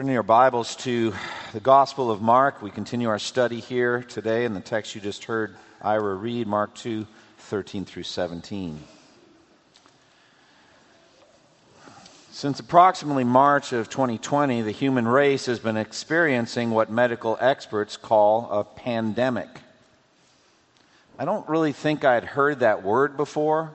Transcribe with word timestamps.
Turning 0.00 0.14
your 0.14 0.22
Bibles 0.22 0.76
to 0.76 1.12
the 1.52 1.60
Gospel 1.60 2.10
of 2.10 2.22
Mark. 2.22 2.62
We 2.62 2.70
continue 2.70 3.10
our 3.10 3.18
study 3.18 3.60
here 3.60 4.02
today 4.02 4.46
in 4.46 4.54
the 4.54 4.60
text 4.60 4.94
you 4.94 5.00
just 5.02 5.24
heard 5.24 5.54
Ira 5.82 6.14
read, 6.14 6.46
Mark 6.46 6.74
2 6.74 7.06
13 7.36 7.84
through 7.84 8.04
17. 8.04 8.80
Since 12.30 12.60
approximately 12.60 13.24
March 13.24 13.74
of 13.74 13.90
2020, 13.90 14.62
the 14.62 14.70
human 14.70 15.06
race 15.06 15.44
has 15.44 15.58
been 15.58 15.76
experiencing 15.76 16.70
what 16.70 16.90
medical 16.90 17.36
experts 17.38 17.98
call 17.98 18.48
a 18.50 18.64
pandemic. 18.64 19.50
I 21.18 21.26
don't 21.26 21.46
really 21.46 21.72
think 21.72 22.06
I 22.06 22.14
had 22.14 22.24
heard 22.24 22.60
that 22.60 22.82
word 22.82 23.18
before. 23.18 23.72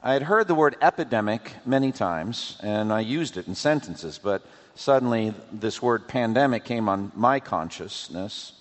I 0.00 0.12
had 0.12 0.22
heard 0.22 0.46
the 0.46 0.54
word 0.54 0.76
epidemic 0.80 1.54
many 1.66 1.90
times, 1.90 2.56
and 2.62 2.92
I 2.92 3.00
used 3.00 3.36
it 3.36 3.48
in 3.48 3.56
sentences, 3.56 4.20
but 4.22 4.46
suddenly 4.78 5.34
this 5.52 5.82
word 5.82 6.06
pandemic 6.06 6.64
came 6.64 6.88
on 6.88 7.10
my 7.16 7.40
consciousness. 7.40 8.52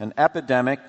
An 0.00 0.14
epidemic, 0.16 0.80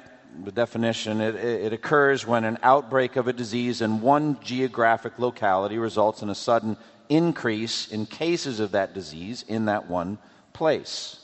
the 0.43 0.53
definition, 0.53 1.19
it, 1.19 1.35
it, 1.35 1.73
occurs 1.73 2.25
when 2.25 2.45
an 2.45 2.57
outbreak 2.63 3.17
of 3.17 3.27
a 3.27 3.33
disease 3.33 3.81
in 3.81 3.99
one 4.01 4.39
geographic 4.41 5.19
locality 5.19 5.77
results 5.77 6.21
in 6.21 6.29
a 6.29 6.35
sudden 6.35 6.77
increase 7.09 7.91
in 7.91 8.05
cases 8.05 8.61
of 8.61 8.71
that 8.71 8.93
disease 8.93 9.43
in 9.49 9.65
that 9.65 9.89
one 9.89 10.17
place. 10.53 11.19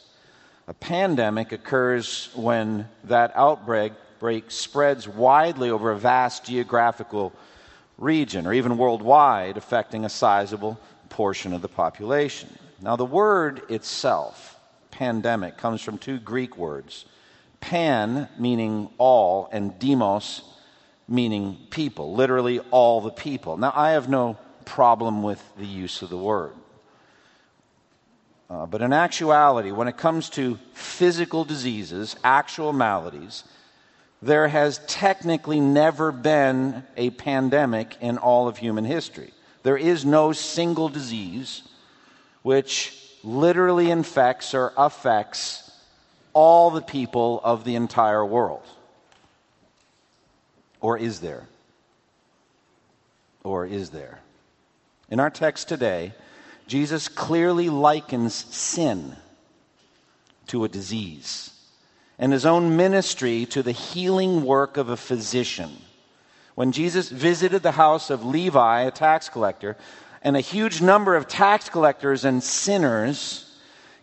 A 0.68 0.74
pandemic 0.74 1.54
occurs 1.54 2.30
when 2.36 2.90
that 3.06 3.32
outbreak 3.36 3.94
break 4.20 4.52
spreads 4.52 5.08
widely 5.08 5.70
over 5.70 5.92
a 5.92 5.98
vast 5.98 6.44
geographical 6.44 7.32
region 7.98 8.46
or 8.46 8.54
even 8.54 8.78
worldwide, 8.78 9.56
affecting 9.56 10.04
a 10.04 10.10
sizable 10.10 10.78
portion 11.08 11.54
of 11.54 11.62
the 11.62 11.70
population. 11.70 12.50
Now, 12.82 12.96
the 12.96 13.06
word 13.06 13.64
itself, 13.70 14.58
pandemic, 14.92 15.58
comes 15.58 15.82
from 15.82 15.98
two 15.98 16.20
Greek 16.20 16.58
words 16.58 17.06
pan, 17.60 18.30
meaning 18.38 18.90
all, 18.98 19.50
and 19.52 19.78
demos, 19.80 20.42
meaning 21.10 21.58
people, 21.72 22.16
literally 22.16 22.60
all 22.72 23.02
the 23.02 23.12
people. 23.12 23.58
Now, 23.58 23.74
I 23.76 23.92
have 23.92 24.08
no 24.08 24.38
problem 24.64 25.24
with 25.24 25.44
the 25.58 25.66
use 25.66 26.02
of 26.02 26.10
the 26.10 26.18
word. 26.18 26.54
Uh, 28.50 28.66
but 28.66 28.82
in 28.82 28.94
actuality, 28.94 29.72
when 29.72 29.88
it 29.88 29.98
comes 29.98 30.30
to 30.32 30.58
physical 30.74 31.44
diseases, 31.44 32.16
actual 32.24 32.72
maladies, 32.72 33.44
there 34.22 34.48
has 34.48 34.80
technically 34.88 35.60
never 35.60 36.12
been 36.12 36.84
a 36.98 37.10
pandemic 37.12 37.98
in 38.02 38.18
all 38.18 38.48
of 38.48 38.58
human 38.58 38.86
history. 38.86 39.34
There 39.64 39.78
is 39.78 40.06
no 40.06 40.32
single 40.32 40.90
disease 40.90 41.62
which 42.42 42.96
literally 43.24 43.92
infects 43.92 44.54
or 44.54 44.74
affects 44.78 45.72
all 46.34 46.72
the 46.72 46.82
people 46.82 47.42
of 47.44 47.64
the 47.64 47.76
entire 47.76 48.26
world? 48.26 48.64
Or 50.82 50.98
is 50.98 51.20
there? 51.20 51.48
Or 53.44 53.66
is 53.66 53.90
there? 53.90 54.20
In 55.10 55.20
our 55.20 55.30
text 55.30 55.68
today, 55.68 56.14
Jesus 56.68 57.08
clearly 57.08 57.70
likens 57.70 58.36
sin 58.36 59.16
to 60.48 60.64
a 60.64 60.70
disease 60.70 61.52
and 62.20 62.34
his 62.34 62.46
own 62.46 62.76
ministry 62.76 63.46
to 63.46 63.64
the 63.64 63.72
healing 63.72 64.44
work 64.44 64.78
of 64.78 64.90
a 64.90 64.98
physician. 64.98 65.72
When 66.54 66.74
Jesus 66.74 67.10
visited 67.10 67.64
the 67.64 67.72
house 67.72 68.10
of 68.10 68.26
Levi, 68.26 68.82
a 68.82 68.92
tax 68.92 69.30
collector, 69.30 69.78
and 70.22 70.36
a 70.36 70.42
huge 70.42 70.82
number 70.82 71.16
of 71.16 71.28
tax 71.28 71.70
collectors 71.70 72.26
and 72.26 72.44
sinners 72.44 73.46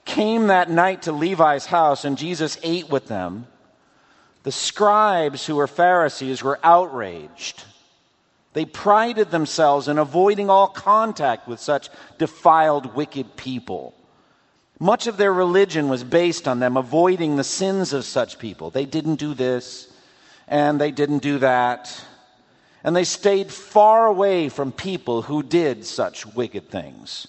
came 0.04 0.46
that 0.46 0.70
night 0.70 1.02
to 1.02 1.12
Levi's 1.12 1.66
house, 1.66 2.04
and 2.04 2.16
Jesus 2.16 2.58
ate 2.62 2.88
with 2.88 3.08
them. 3.08 3.46
The 4.44 4.52
scribes, 4.52 5.44
who 5.44 5.56
were 5.56 5.66
Pharisees, 5.66 6.42
were 6.42 6.60
outraged. 6.62 7.64
They 8.52 8.64
prided 8.64 9.30
themselves 9.30 9.88
in 9.88 9.98
avoiding 9.98 10.48
all 10.48 10.68
contact 10.68 11.48
with 11.48 11.60
such 11.60 11.90
defiled, 12.16 12.94
wicked 12.94 13.36
people. 13.36 13.92
Much 14.78 15.06
of 15.06 15.16
their 15.16 15.32
religion 15.32 15.88
was 15.88 16.04
based 16.04 16.46
on 16.46 16.60
them 16.60 16.76
avoiding 16.76 17.36
the 17.36 17.44
sins 17.44 17.92
of 17.92 18.04
such 18.04 18.38
people. 18.38 18.70
They 18.70 18.86
didn't 18.86 19.16
do 19.16 19.34
this, 19.34 19.92
and 20.46 20.80
they 20.80 20.92
didn't 20.92 21.22
do 21.22 21.38
that 21.40 21.92
and 22.86 22.94
they 22.94 23.04
stayed 23.04 23.50
far 23.50 24.06
away 24.06 24.48
from 24.48 24.70
people 24.70 25.22
who 25.22 25.42
did 25.42 25.84
such 25.84 26.24
wicked 26.24 26.70
things. 26.70 27.26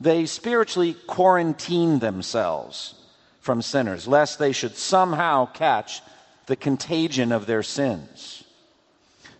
They 0.00 0.24
spiritually 0.24 0.94
quarantined 1.06 2.00
themselves 2.00 2.94
from 3.40 3.60
sinners, 3.60 4.08
lest 4.08 4.38
they 4.38 4.52
should 4.52 4.76
somehow 4.76 5.44
catch 5.44 6.00
the 6.46 6.56
contagion 6.56 7.32
of 7.32 7.44
their 7.44 7.62
sins. 7.62 8.44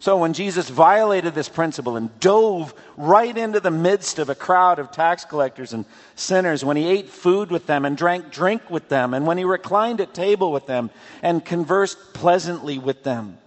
So 0.00 0.18
when 0.18 0.34
Jesus 0.34 0.68
violated 0.68 1.34
this 1.34 1.48
principle 1.48 1.96
and 1.96 2.20
dove 2.20 2.74
right 2.98 3.34
into 3.34 3.58
the 3.58 3.70
midst 3.70 4.18
of 4.18 4.28
a 4.28 4.34
crowd 4.34 4.78
of 4.78 4.90
tax 4.90 5.24
collectors 5.24 5.72
and 5.72 5.86
sinners, 6.14 6.62
when 6.62 6.76
he 6.76 6.86
ate 6.86 7.08
food 7.08 7.50
with 7.50 7.66
them 7.66 7.86
and 7.86 7.96
drank 7.96 8.30
drink 8.30 8.68
with 8.68 8.90
them, 8.90 9.14
and 9.14 9.26
when 9.26 9.38
he 9.38 9.44
reclined 9.44 10.02
at 10.02 10.12
table 10.12 10.52
with 10.52 10.66
them 10.66 10.90
and 11.22 11.42
conversed 11.42 12.12
pleasantly 12.12 12.76
with 12.76 13.02
them, 13.02 13.38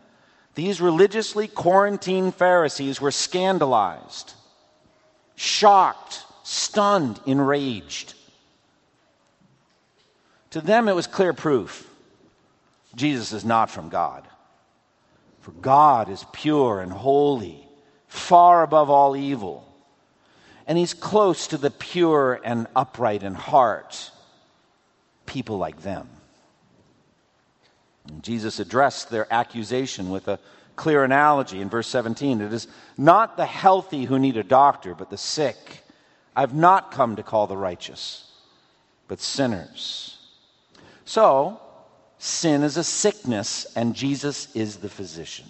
these 0.57 0.81
religiously 0.81 1.47
quarantined 1.47 2.33
Pharisees 2.33 2.99
were 2.99 3.11
scandalized, 3.11 4.33
shocked, 5.35 6.23
stunned, 6.41 7.19
enraged. 7.27 8.15
To 10.49 10.61
them, 10.61 10.87
it 10.87 10.95
was 10.95 11.05
clear 11.05 11.31
proof 11.31 11.87
Jesus 12.95 13.33
is 13.33 13.45
not 13.45 13.69
from 13.69 13.89
God. 13.89 14.27
For 15.41 15.51
God 15.51 16.09
is 16.09 16.25
pure 16.33 16.81
and 16.81 16.91
holy, 16.91 17.63
far 18.07 18.63
above 18.63 18.89
all 18.89 19.15
evil. 19.15 19.63
And 20.65 20.75
he's 20.75 20.95
close 20.95 21.45
to 21.49 21.59
the 21.59 21.69
pure 21.69 22.41
and 22.43 22.65
upright 22.75 23.21
in 23.21 23.35
heart, 23.35 24.09
people 25.27 25.59
like 25.59 25.83
them. 25.83 26.09
And 28.07 28.23
Jesus 28.23 28.59
addressed 28.59 29.09
their 29.09 29.31
accusation 29.31 30.09
with 30.09 30.27
a 30.27 30.39
clear 30.75 31.03
analogy 31.03 31.59
in 31.59 31.69
verse 31.69 31.87
17. 31.87 32.41
It 32.41 32.53
is 32.53 32.67
not 32.97 33.37
the 33.37 33.45
healthy 33.45 34.05
who 34.05 34.19
need 34.19 34.37
a 34.37 34.43
doctor, 34.43 34.95
but 34.95 35.09
the 35.09 35.17
sick. 35.17 35.83
I've 36.35 36.53
not 36.53 36.91
come 36.91 37.15
to 37.15 37.23
call 37.23 37.47
the 37.47 37.57
righteous, 37.57 38.31
but 39.07 39.19
sinners. 39.19 40.17
So, 41.03 41.59
sin 42.19 42.63
is 42.63 42.77
a 42.77 42.83
sickness, 42.83 43.65
and 43.75 43.95
Jesus 43.95 44.55
is 44.55 44.77
the 44.77 44.89
physician. 44.89 45.47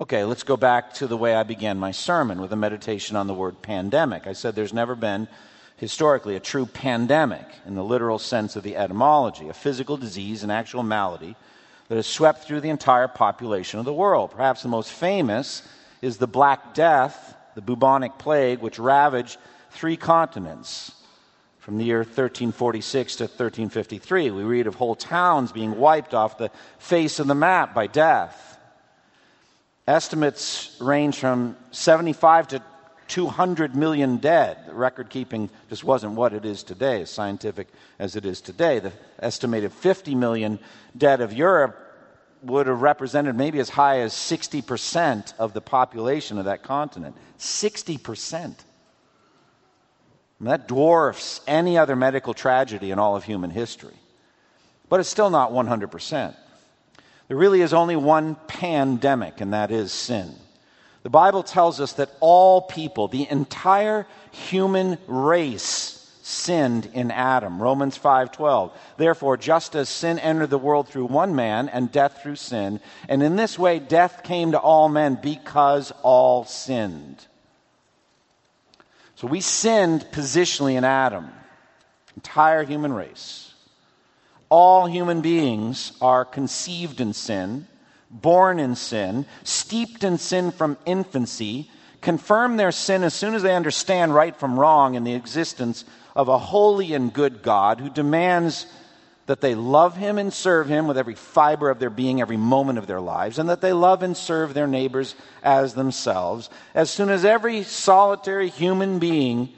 Okay, 0.00 0.24
let's 0.24 0.42
go 0.42 0.56
back 0.56 0.94
to 0.94 1.06
the 1.06 1.16
way 1.16 1.34
I 1.34 1.44
began 1.44 1.78
my 1.78 1.92
sermon 1.92 2.40
with 2.40 2.52
a 2.52 2.56
meditation 2.56 3.14
on 3.14 3.28
the 3.28 3.34
word 3.34 3.62
pandemic. 3.62 4.26
I 4.26 4.32
said 4.32 4.56
there's 4.56 4.72
never 4.72 4.96
been 4.96 5.28
historically 5.76 6.36
a 6.36 6.40
true 6.40 6.66
pandemic 6.66 7.46
in 7.66 7.74
the 7.74 7.84
literal 7.84 8.18
sense 8.18 8.56
of 8.56 8.62
the 8.62 8.76
etymology, 8.76 9.48
a 9.48 9.54
physical 9.54 9.96
disease, 9.96 10.42
an 10.42 10.50
actual 10.50 10.82
malady 10.82 11.36
that 11.88 11.96
has 11.96 12.06
swept 12.06 12.44
through 12.44 12.60
the 12.60 12.70
entire 12.70 13.08
population 13.08 13.78
of 13.78 13.84
the 13.84 13.92
world. 13.92 14.30
Perhaps 14.30 14.62
the 14.62 14.68
most 14.68 14.90
famous 14.90 15.62
is 16.00 16.16
the 16.16 16.26
Black 16.26 16.74
Death, 16.74 17.36
the 17.54 17.60
bubonic 17.60 18.18
plague, 18.18 18.60
which 18.60 18.78
ravaged 18.78 19.36
three 19.70 19.96
continents 19.96 20.92
from 21.58 21.78
the 21.78 21.84
year 21.84 21.98
1346 21.98 23.16
to 23.16 23.24
1353. 23.24 24.30
We 24.30 24.42
read 24.42 24.66
of 24.66 24.74
whole 24.74 24.94
towns 24.94 25.50
being 25.50 25.76
wiped 25.78 26.12
off 26.12 26.38
the 26.38 26.50
face 26.78 27.18
of 27.18 27.26
the 27.26 27.34
map 27.34 27.74
by 27.74 27.86
death. 27.86 28.58
Estimates 29.86 30.76
range 30.80 31.16
from 31.16 31.56
75 31.70 32.48
to 32.48 32.62
200 33.08 33.74
million 33.74 34.16
dead. 34.16 34.58
Record 34.70 35.10
keeping 35.10 35.50
just 35.68 35.84
wasn't 35.84 36.14
what 36.14 36.32
it 36.32 36.44
is 36.44 36.62
today, 36.62 37.02
as 37.02 37.10
scientific 37.10 37.68
as 37.98 38.16
it 38.16 38.24
is 38.24 38.40
today. 38.40 38.78
The 38.78 38.92
estimated 39.18 39.72
50 39.72 40.14
million 40.14 40.58
dead 40.96 41.20
of 41.20 41.32
Europe 41.32 41.80
would 42.42 42.66
have 42.66 42.82
represented 42.82 43.36
maybe 43.36 43.58
as 43.58 43.70
high 43.70 44.00
as 44.00 44.12
60% 44.12 45.34
of 45.38 45.54
the 45.54 45.60
population 45.60 46.38
of 46.38 46.44
that 46.44 46.62
continent. 46.62 47.16
60%. 47.38 48.54
that 50.40 50.68
dwarfs 50.68 51.40
any 51.46 51.78
other 51.78 51.96
medical 51.96 52.34
tragedy 52.34 52.90
in 52.90 52.98
all 52.98 53.16
of 53.16 53.24
human 53.24 53.50
history. 53.50 53.94
but 54.88 55.00
it's 55.00 55.08
still 55.08 55.30
not 55.30 55.50
100%. 55.50 56.36
There 57.28 57.36
really 57.36 57.62
is 57.62 57.72
only 57.72 57.96
one 57.96 58.36
pandemic, 58.46 59.40
and 59.40 59.54
that 59.54 59.70
is 59.70 59.92
sin. 59.92 60.34
The 61.04 61.10
Bible 61.10 61.42
tells 61.42 61.80
us 61.80 61.92
that 61.94 62.10
all 62.20 62.62
people, 62.62 63.08
the 63.08 63.30
entire 63.30 64.06
human 64.32 64.98
race, 65.06 66.00
sinned 66.22 66.86
in 66.94 67.10
Adam. 67.10 67.62
Romans 67.62 67.98
5:12. 67.98 68.72
Therefore, 68.96 69.36
just 69.36 69.76
as 69.76 69.90
sin 69.90 70.18
entered 70.18 70.48
the 70.48 70.56
world 70.56 70.88
through 70.88 71.04
one 71.04 71.34
man 71.34 71.68
and 71.68 71.92
death 71.92 72.22
through 72.22 72.36
sin, 72.36 72.80
and 73.06 73.22
in 73.22 73.36
this 73.36 73.58
way 73.58 73.78
death 73.78 74.22
came 74.22 74.52
to 74.52 74.58
all 74.58 74.88
men 74.88 75.16
because 75.16 75.92
all 76.02 76.46
sinned. 76.46 77.26
So 79.16 79.26
we 79.26 79.42
sinned 79.42 80.06
positionally 80.10 80.76
in 80.76 80.84
Adam. 80.84 81.30
Entire 82.16 82.62
human 82.62 82.94
race. 82.94 83.52
All 84.48 84.86
human 84.86 85.20
beings 85.20 85.92
are 86.00 86.24
conceived 86.24 87.02
in 87.02 87.12
sin, 87.12 87.66
born 88.14 88.60
in 88.60 88.76
sin, 88.76 89.26
steeped 89.42 90.04
in 90.04 90.16
sin 90.16 90.52
from 90.52 90.78
infancy, 90.86 91.68
confirm 92.00 92.56
their 92.56 92.72
sin 92.72 93.02
as 93.02 93.12
soon 93.12 93.34
as 93.34 93.42
they 93.42 93.54
understand 93.54 94.14
right 94.14 94.36
from 94.36 94.58
wrong 94.58 94.94
in 94.94 95.04
the 95.04 95.14
existence 95.14 95.84
of 96.14 96.28
a 96.28 96.38
holy 96.38 96.94
and 96.94 97.12
good 97.12 97.42
God 97.42 97.80
who 97.80 97.90
demands 97.90 98.66
that 99.26 99.40
they 99.40 99.54
love 99.54 99.96
him 99.96 100.18
and 100.18 100.32
serve 100.32 100.68
him 100.68 100.86
with 100.86 100.98
every 100.98 101.14
fiber 101.14 101.70
of 101.70 101.78
their 101.78 101.90
being, 101.90 102.20
every 102.20 102.36
moment 102.36 102.78
of 102.78 102.86
their 102.86 103.00
lives, 103.00 103.38
and 103.38 103.48
that 103.48 103.62
they 103.62 103.72
love 103.72 104.02
and 104.02 104.16
serve 104.16 104.54
their 104.54 104.66
neighbors 104.66 105.14
as 105.42 105.74
themselves. 105.74 106.50
As 106.74 106.90
soon 106.90 107.08
as 107.08 107.24
every 107.24 107.62
solitary 107.62 108.50
human 108.50 108.98
being 108.98 109.48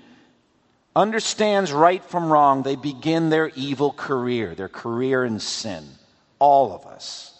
understands 0.94 1.72
right 1.72 2.02
from 2.04 2.32
wrong, 2.32 2.62
they 2.62 2.76
begin 2.76 3.28
their 3.28 3.50
evil 3.56 3.92
career, 3.92 4.54
their 4.54 4.68
career 4.68 5.24
in 5.24 5.40
sin. 5.40 5.84
All 6.38 6.72
of 6.72 6.86
us. 6.86 7.35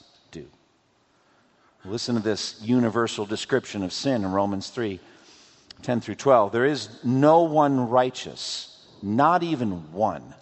Listen 1.89 2.17
to 2.17 2.21
this 2.21 2.61
universal 2.63 3.27
description 3.27 3.83
of 3.83 3.93
sin 3.93 4.25
in 4.25 4.33
Romans 4.33 4.71
3 4.71 5.01
10 5.83 6.01
through 6.01 6.15
12. 6.15 6.53
There 6.53 6.65
is 6.65 6.89
no 7.05 7.43
one 7.43 7.89
righteous 7.89 8.77
not 9.03 9.43
even 9.43 9.93
one. 9.93 10.35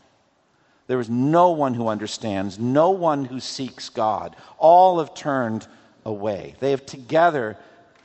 There 0.86 1.00
is 1.00 1.08
no 1.08 1.50
one 1.50 1.74
who 1.74 1.88
understands, 1.88 2.58
no 2.58 2.90
one 2.90 3.24
who 3.24 3.40
seeks 3.40 3.88
God. 3.88 4.36
All 4.58 4.98
have 4.98 5.14
turned 5.14 5.66
away. 6.04 6.56
They 6.60 6.70
have 6.70 6.84
together 6.84 7.56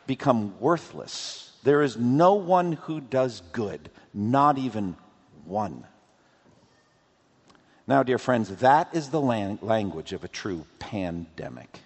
become 0.08 0.60
worthless. 0.60 1.52
There 1.64 1.82
is 1.82 1.98
no 1.98 2.36
one 2.36 2.74
who 2.74 3.02
does 3.02 3.42
good, 3.52 3.90
not 4.14 4.58
even 4.58 4.96
one. 5.46 5.86
Now, 7.86 8.04
dear 8.04 8.18
friends, 8.18 8.50
that 8.58 8.90
is 8.94 9.10
the 9.10 9.22
language 9.22 10.14
of 10.14 10.24
a 10.24 10.28
true 10.28 10.66
pandemic. 10.78 11.80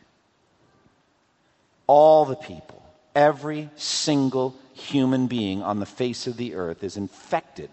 All 1.95 2.25
the 2.25 2.35
people, 2.35 2.81
every 3.13 3.69
single 3.75 4.55
human 4.73 5.27
being 5.27 5.61
on 5.61 5.79
the 5.79 5.85
face 5.85 6.25
of 6.25 6.37
the 6.37 6.55
earth 6.55 6.83
is 6.83 6.97
infected 6.97 7.69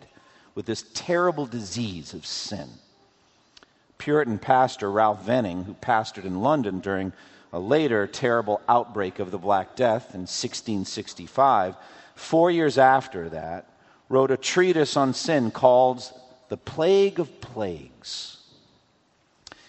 with 0.54 0.66
this 0.66 0.84
terrible 0.92 1.46
disease 1.46 2.12
of 2.12 2.26
sin. 2.26 2.68
Puritan 3.96 4.38
pastor 4.38 4.90
Ralph 4.90 5.24
Venning, 5.24 5.64
who 5.64 5.72
pastored 5.72 6.26
in 6.26 6.42
London 6.42 6.80
during 6.80 7.14
a 7.50 7.58
later 7.58 8.06
terrible 8.06 8.60
outbreak 8.68 9.20
of 9.20 9.30
the 9.30 9.38
Black 9.38 9.74
Death 9.74 10.14
in 10.14 10.28
1665, 10.28 11.76
four 12.14 12.50
years 12.50 12.76
after 12.76 13.30
that, 13.30 13.70
wrote 14.10 14.30
a 14.30 14.36
treatise 14.36 14.98
on 14.98 15.14
sin 15.14 15.50
called 15.50 16.12
The 16.50 16.58
Plague 16.58 17.20
of 17.20 17.40
Plagues. 17.40 18.36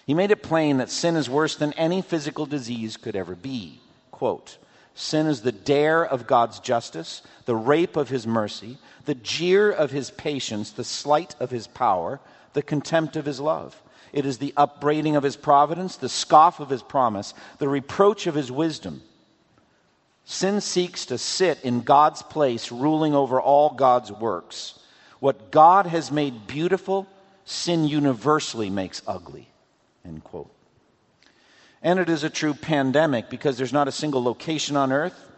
He 0.04 0.12
made 0.12 0.30
it 0.30 0.42
plain 0.42 0.76
that 0.76 0.90
sin 0.90 1.16
is 1.16 1.30
worse 1.30 1.56
than 1.56 1.72
any 1.72 2.02
physical 2.02 2.44
disease 2.44 2.98
could 2.98 3.16
ever 3.16 3.34
be. 3.34 3.78
Quote, 4.22 4.58
Sin 4.94 5.26
is 5.26 5.42
the 5.42 5.50
dare 5.50 6.06
of 6.06 6.28
God's 6.28 6.60
justice, 6.60 7.22
the 7.44 7.56
rape 7.56 7.96
of 7.96 8.08
his 8.08 8.24
mercy, 8.24 8.78
the 9.04 9.16
jeer 9.16 9.68
of 9.68 9.90
his 9.90 10.12
patience, 10.12 10.70
the 10.70 10.84
slight 10.84 11.34
of 11.40 11.50
his 11.50 11.66
power, 11.66 12.20
the 12.52 12.62
contempt 12.62 13.16
of 13.16 13.26
his 13.26 13.40
love. 13.40 13.82
It 14.12 14.24
is 14.24 14.38
the 14.38 14.54
upbraiding 14.56 15.16
of 15.16 15.24
his 15.24 15.34
providence, 15.34 15.96
the 15.96 16.08
scoff 16.08 16.60
of 16.60 16.68
his 16.68 16.84
promise, 16.84 17.34
the 17.58 17.68
reproach 17.68 18.28
of 18.28 18.36
his 18.36 18.52
wisdom. 18.52 19.02
Sin 20.24 20.60
seeks 20.60 21.06
to 21.06 21.18
sit 21.18 21.60
in 21.64 21.80
God's 21.80 22.22
place, 22.22 22.70
ruling 22.70 23.16
over 23.16 23.40
all 23.40 23.70
God's 23.70 24.12
works. 24.12 24.78
What 25.18 25.50
God 25.50 25.86
has 25.86 26.12
made 26.12 26.46
beautiful, 26.46 27.08
sin 27.44 27.88
universally 27.88 28.70
makes 28.70 29.02
ugly. 29.04 29.48
End 30.04 30.22
quote. 30.22 30.51
And 31.82 31.98
it 31.98 32.08
is 32.08 32.24
a 32.24 32.30
true 32.30 32.54
pandemic 32.54 33.28
because 33.28 33.58
there's 33.58 33.72
not 33.72 33.88
a 33.88 33.92
single 33.92 34.22
location 34.22 34.76
on 34.76 34.92
earth 34.92 35.28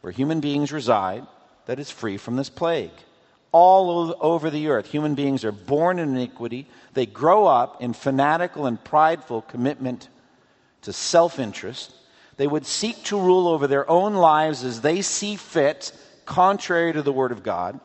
where 0.00 0.12
human 0.12 0.40
beings 0.40 0.72
reside 0.72 1.26
that 1.66 1.78
is 1.78 1.90
free 1.90 2.18
from 2.18 2.36
this 2.36 2.50
plague 2.50 2.90
all 3.54 4.16
over 4.20 4.50
the 4.50 4.66
earth. 4.66 4.90
Human 4.90 5.14
beings 5.14 5.44
are 5.44 5.52
born 5.52 6.00
in 6.00 6.16
iniquity. 6.16 6.66
They 6.92 7.06
grow 7.06 7.46
up 7.46 7.80
in 7.80 7.92
fanatical 7.92 8.66
and 8.66 8.82
prideful 8.82 9.42
commitment 9.42 10.08
to 10.82 10.92
self 10.92 11.38
interest. 11.38 11.94
They 12.36 12.48
would 12.48 12.66
seek 12.66 13.04
to 13.04 13.18
rule 13.18 13.46
over 13.46 13.68
their 13.68 13.88
own 13.88 14.14
lives 14.14 14.64
as 14.64 14.80
they 14.80 15.02
see 15.02 15.36
fit, 15.36 15.92
contrary 16.26 16.92
to 16.92 17.02
the 17.02 17.12
Word 17.12 17.30
of 17.30 17.44
God, 17.44 17.78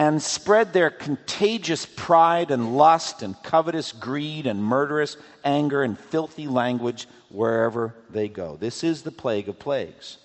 and 0.00 0.22
spread 0.22 0.72
their 0.72 0.88
contagious 0.88 1.84
pride 1.84 2.50
and 2.50 2.74
lust 2.74 3.20
and 3.20 3.36
covetous 3.42 3.92
greed 3.92 4.46
and 4.46 4.64
murderous 4.64 5.18
anger 5.44 5.82
and 5.82 6.00
filthy 6.00 6.46
language 6.46 7.06
wherever 7.28 7.94
they 8.08 8.26
go. 8.26 8.56
This 8.56 8.82
is 8.82 9.02
the 9.02 9.10
plague 9.10 9.46
of 9.50 9.58
plagues, 9.58 10.16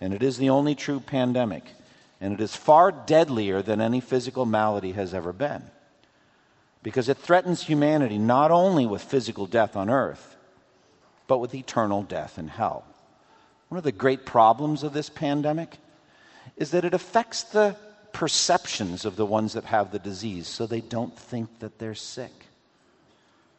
and 0.00 0.14
it 0.14 0.22
is 0.22 0.38
the 0.38 0.50
only 0.50 0.76
true 0.76 1.00
pandemic 1.00 1.64
and 2.20 2.32
it 2.32 2.40
is 2.40 2.54
far 2.54 2.92
deadlier 2.92 3.60
than 3.60 3.80
any 3.80 3.98
physical 3.98 4.46
malady 4.46 4.92
has 4.92 5.12
ever 5.12 5.32
been. 5.32 5.64
Because 6.84 7.08
it 7.08 7.18
threatens 7.18 7.64
humanity 7.64 8.18
not 8.18 8.52
only 8.52 8.86
with 8.86 9.02
physical 9.02 9.46
death 9.46 9.74
on 9.74 9.90
earth, 9.90 10.36
but 11.26 11.38
with 11.38 11.56
eternal 11.56 12.04
death 12.04 12.38
in 12.38 12.46
hell. 12.46 12.84
One 13.68 13.78
of 13.78 13.84
the 13.84 13.92
great 13.92 14.24
problems 14.24 14.84
of 14.84 14.92
this 14.92 15.10
pandemic 15.10 15.78
is 16.56 16.70
that 16.70 16.84
it 16.84 16.94
affects 16.94 17.42
the 17.42 17.76
perceptions 18.12 19.04
of 19.04 19.16
the 19.16 19.26
ones 19.26 19.52
that 19.52 19.64
have 19.64 19.90
the 19.90 19.98
disease, 19.98 20.46
so 20.46 20.66
they 20.66 20.80
don't 20.80 21.16
think 21.16 21.58
that 21.60 21.78
they're 21.78 21.94
sick. 21.94 22.32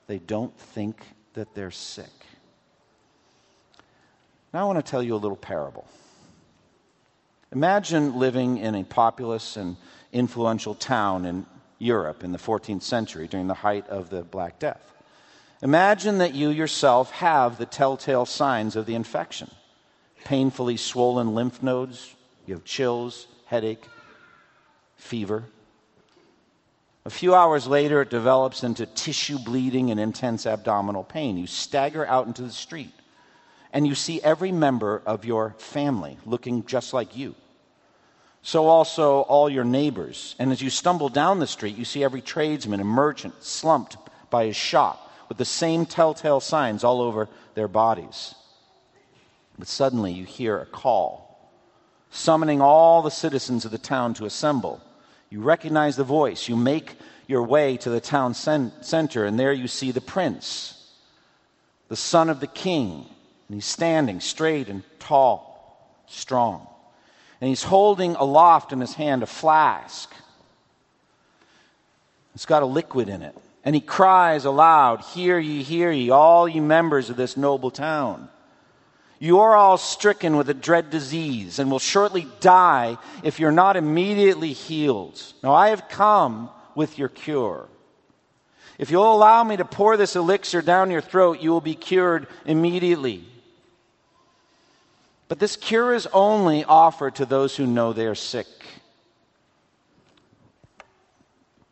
They 0.07 0.19
don't 0.19 0.58
think 0.58 1.01
that 1.34 1.53
they're 1.56 1.72
sick. 1.72 2.06
Now, 4.53 4.62
I 4.62 4.63
want 4.65 4.84
to 4.84 4.89
tell 4.89 5.03
you 5.03 5.15
a 5.15 5.18
little 5.18 5.38
parable. 5.38 5.86
Imagine 7.51 8.18
living 8.18 8.58
in 8.58 8.75
a 8.75 8.84
populous 8.84 9.58
and 9.58 9.77
influential 10.12 10.75
town 10.75 11.25
in 11.25 11.46
Europe 11.77 12.24
in 12.24 12.32
the 12.32 12.38
14th 12.38 12.82
century 12.82 13.27
during 13.27 13.48
the 13.48 13.53
height 13.53 13.88
of 13.88 14.10
the 14.10 14.24
Black 14.24 14.60
Death. 14.60 14.91
Imagine 15.62 16.20
that 16.20 16.34
you 16.34 16.50
yourself 16.50 17.12
have 17.12 17.58
the 17.58 17.65
telltale 17.65 18.25
signs 18.25 18.75
of 18.75 18.86
the 18.86 18.96
infection 18.96 19.50
painfully 20.25 20.77
swollen 20.77 21.34
lymph 21.34 21.63
nodes, 21.63 22.15
you 22.46 22.53
have 22.53 22.63
chills, 22.63 23.27
headache, 23.46 23.84
fever. 25.00 25.46
A 27.06 27.10
few 27.10 27.34
hours 27.34 27.65
later, 27.65 28.01
it 28.01 28.10
develops 28.10 28.63
into 28.63 28.86
tissue 28.86 29.39
bleeding 29.39 29.89
and 29.89 30.00
intense 30.00 30.46
abdominal 30.46 31.03
pain. 31.03 31.38
You 31.38 31.48
stagger 31.48 32.06
out 32.06 32.27
into 32.27 32.44
the 32.44 32.51
street 32.51 32.94
and 33.74 33.88
you 33.88 33.96
see 33.96 34.22
every 34.22 34.51
member 34.51 35.01
of 35.06 35.25
your 35.25 35.56
family 35.58 36.18
looking 36.25 36.65
just 36.65 36.94
like 36.94 37.15
you. 37.15 37.36
So 38.41 38.68
also 38.68 39.22
all 39.22 39.50
your 39.50 39.63
neighbors. 39.63 40.36
And 40.39 40.51
as 40.51 40.62
you 40.62 40.70
stumble 40.70 41.10
down 41.10 41.39
the 41.39 41.48
street, 41.48 41.77
you 41.77 41.86
see 41.86 42.03
every 42.03 42.22
tradesman 42.22 42.79
and 42.79 42.89
merchant 42.89 43.44
slumped 43.44 43.98
by 44.29 44.46
his 44.46 44.56
shop 44.56 45.12
with 45.29 45.38
the 45.38 45.46
same 45.46 45.86
telltale 45.86 46.39
signs 46.39 46.84
all 46.84 47.01
over 47.01 47.27
their 47.56 47.68
bodies. 47.68 48.36
But 49.58 49.68
suddenly 49.68 50.13
you 50.13 50.25
hear 50.25 50.60
a 50.60 50.65
call 50.65 51.29
summoning 52.12 52.62
all 52.62 53.01
the 53.01 53.12
citizens 53.12 53.65
of 53.65 53.72
the 53.72 53.77
town 53.77 54.13
to 54.15 54.25
assemble. 54.25 54.82
You 55.29 55.41
recognize 55.41 55.95
the 55.95 56.03
voice. 56.03 56.48
You 56.48 56.55
make 56.55 56.95
your 57.27 57.43
way 57.43 57.77
to 57.77 57.89
the 57.89 58.01
town 58.01 58.33
center, 58.33 59.25
and 59.25 59.39
there 59.39 59.53
you 59.53 59.67
see 59.67 59.91
the 59.91 60.01
prince, 60.01 60.91
the 61.88 61.95
son 61.95 62.29
of 62.29 62.39
the 62.39 62.48
king, 62.48 63.05
and 63.48 63.55
he's 63.55 63.65
standing 63.65 64.19
straight 64.19 64.67
and 64.67 64.83
tall, 64.98 66.03
strong. 66.07 66.67
And 67.39 67.50
he's 67.50 67.63
holding 67.63 68.15
aloft 68.15 68.74
in 68.74 68.81
his 68.81 68.95
hand 68.95 69.24
a 69.24 69.27
flask. 69.27 70.12
It's 72.36 72.45
got 72.45 72.63
a 72.63 72.67
liquid 72.67 73.09
in 73.09 73.21
it. 73.21 73.38
And 73.63 73.75
he 73.75 73.81
cries 73.81 74.45
aloud, 74.45 75.01
Hear 75.01 75.38
ye, 75.38 75.62
hear 75.62 75.91
ye, 75.91 76.09
all 76.09 76.48
ye 76.48 76.59
members 76.59 77.09
of 77.09 77.17
this 77.17 77.38
noble 77.38 77.71
town. 77.71 78.29
You 79.19 79.41
are 79.41 79.53
all 79.53 79.77
stricken 79.77 80.38
with 80.38 80.49
a 80.49 80.53
dread 80.53 80.89
disease 80.89 81.59
and 81.59 81.69
will 81.69 81.79
shortly 81.79 82.25
die 82.39 82.97
if 83.21 83.39
you're 83.39 83.51
not 83.51 83.75
immediately 83.75 84.53
healed. 84.53 85.21
Now 85.43 85.53
I 85.53 85.69
have 85.69 85.89
come 85.89 86.49
with 86.73 86.97
your 86.97 87.09
cure. 87.09 87.67
If 88.77 88.89
you'll 88.89 89.13
allow 89.13 89.43
me 89.43 89.57
to 89.57 89.65
pour 89.65 89.97
this 89.97 90.15
elixir 90.15 90.61
down 90.61 90.89
your 90.89 91.01
throat, 91.01 91.41
you 91.41 91.51
will 91.51 91.59
be 91.59 91.75
cured 91.75 92.27
immediately. 92.45 93.25
But 95.27 95.39
this 95.39 95.57
cure 95.57 95.93
is 95.93 96.07
only 96.13 96.63
offered 96.63 97.15
to 97.15 97.25
those 97.25 97.57
who 97.57 97.67
know 97.67 97.91
they 97.91 98.05
are 98.05 98.15
sick. 98.15 98.47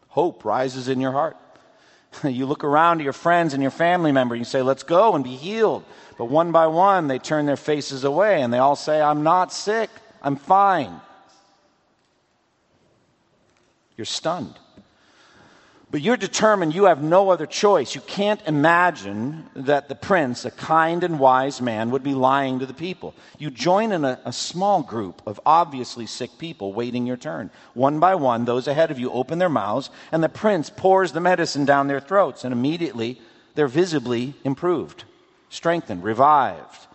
Hope 0.09 0.43
rises 0.43 0.89
in 0.89 0.99
your 0.99 1.13
heart. 1.13 1.37
You 2.24 2.45
look 2.45 2.63
around 2.63 2.97
to 3.00 3.03
your 3.03 3.13
friends 3.13 3.53
and 3.53 3.62
your 3.62 3.71
family 3.71 4.12
member, 4.12 4.36
and 4.36 4.41
you 4.41 4.45
say, 4.45 4.62
Let's 4.62 4.83
go 4.83 5.15
and 5.15 5.24
be 5.24 5.36
healed. 5.36 5.83
But 6.17 6.25
one 6.25 6.51
by 6.51 6.67
one, 6.67 7.07
they 7.07 7.19
turn 7.19 7.45
their 7.45 7.57
faces 7.57 8.03
away 8.03 8.41
and 8.41 8.51
they 8.51 8.57
all 8.57 8.75
say, 8.75 9.01
I'm 9.01 9.24
not 9.24 9.53
sick, 9.53 9.89
I'm 10.21 10.36
fine. 10.36 11.00
You're 13.95 14.05
stunned. 14.05 14.55
But 15.89 16.01
you're 16.01 16.17
determined 16.17 16.75
you 16.75 16.86
have 16.86 17.01
no 17.01 17.29
other 17.29 17.46
choice. 17.46 17.96
You 17.96 18.01
can't 18.01 18.41
imagine 18.46 19.50
that 19.56 19.88
the 19.88 19.96
prince, 19.96 20.44
a 20.44 20.51
kind 20.51 21.01
and 21.01 21.17
wise 21.17 21.62
man, 21.62 21.91
would 21.91 22.03
be 22.03 22.13
lying 22.13 22.60
to 22.60 22.65
the 22.65 22.74
people. 22.74 23.15
You 23.38 23.50
join 23.50 23.94
in 23.94 24.03
a, 24.03 24.20
a, 24.25 24.34
small 24.34 24.84
group 24.84 25.22
of 25.25 25.39
obviously 25.46 26.06
sick 26.06 26.38
people 26.38 26.74
waiting 26.74 27.08
your 27.08 27.15
turn. 27.15 27.51
One 27.74 28.01
by 28.01 28.15
one, 28.15 28.44
those 28.44 28.67
ahead 28.67 28.91
of 28.91 29.00
you 29.00 29.12
open 29.12 29.39
their 29.39 29.48
mouths, 29.48 29.89
and 30.12 30.22
the 30.22 30.27
prince 30.27 30.70
pours 30.70 31.13
the 31.13 31.22
medicine 31.22 31.63
down 31.63 31.88
their 31.88 32.01
throats, 32.01 32.44
and 32.44 32.51
immediately 32.51 33.22
they're 33.56 33.70
visibly 33.70 34.34
improved, 34.44 35.06
strengthened, 35.50 36.03
revived. 36.03 36.86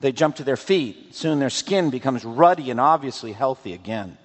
They 0.00 0.12
jump 0.12 0.36
to 0.36 0.44
their 0.44 0.58
feet. 0.58 1.14
Soon 1.14 1.38
their 1.38 1.48
skin 1.48 1.88
becomes 1.88 2.26
ruddy 2.26 2.70
and 2.70 2.78
obviously 2.78 3.32
healthy 3.32 3.72
again. 3.72 4.18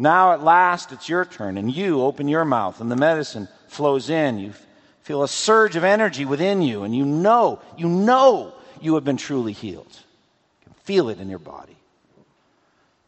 Now 0.00 0.32
at 0.32 0.42
last 0.42 0.92
it's 0.92 1.10
your 1.10 1.26
turn, 1.26 1.58
and 1.58 1.70
you 1.70 2.00
open 2.00 2.26
your 2.26 2.46
mouth, 2.46 2.80
and 2.80 2.90
the 2.90 2.96
medicine 2.96 3.48
flows 3.68 4.08
in. 4.08 4.38
You 4.38 4.54
feel 5.02 5.22
a 5.22 5.28
surge 5.28 5.76
of 5.76 5.84
energy 5.84 6.24
within 6.24 6.62
you, 6.62 6.84
and 6.84 6.96
you 6.96 7.04
know, 7.04 7.60
you 7.76 7.86
know 7.86 8.54
you 8.80 8.94
have 8.94 9.04
been 9.04 9.18
truly 9.18 9.52
healed. 9.52 9.92
You 9.92 10.64
can 10.64 10.72
feel 10.84 11.10
it 11.10 11.20
in 11.20 11.28
your 11.28 11.38
body. 11.38 11.76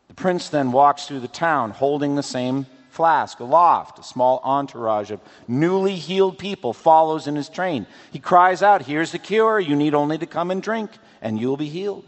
The 0.09 0.15
prince 0.15 0.51
then 0.51 0.71
walks 0.71 1.07
through 1.07 1.21
the 1.21 1.29
town 1.29 1.71
holding 1.71 2.15
the 2.15 2.23
same 2.23 2.67
flask 2.91 3.41
aloft. 3.41 3.99
A 3.99 4.03
small 4.03 4.43
entourage 4.45 5.11
of 5.11 5.21
newly 5.49 5.97
healed 5.97 6.37
people 6.37 6.75
follows 6.75 7.27
in 7.27 7.37
his 7.37 7.49
train. 7.49 7.87
He 8.11 8.19
cries 8.19 8.63
out, 8.63 8.83
Here's 8.83 9.13
the 9.13 9.19
cure. 9.19 9.59
You 9.59 9.77
need 9.77 9.95
only 9.95 10.19
to 10.19 10.27
come 10.27 10.51
and 10.51 10.63
drink, 10.63 10.91
and 11.23 11.41
you'll 11.41 11.57
be 11.57 11.71
healed. 11.71 12.05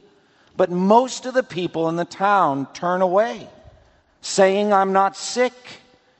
But 0.58 0.70
most 0.70 1.24
of 1.24 1.32
the 1.32 1.42
people 1.42 1.88
in 1.88 1.96
the 1.96 2.04
town 2.04 2.66
turn 2.74 3.00
away 3.00 3.48
saying, 4.24 4.72
I'm 4.72 4.92
not 4.92 5.16
sick. 5.16 5.52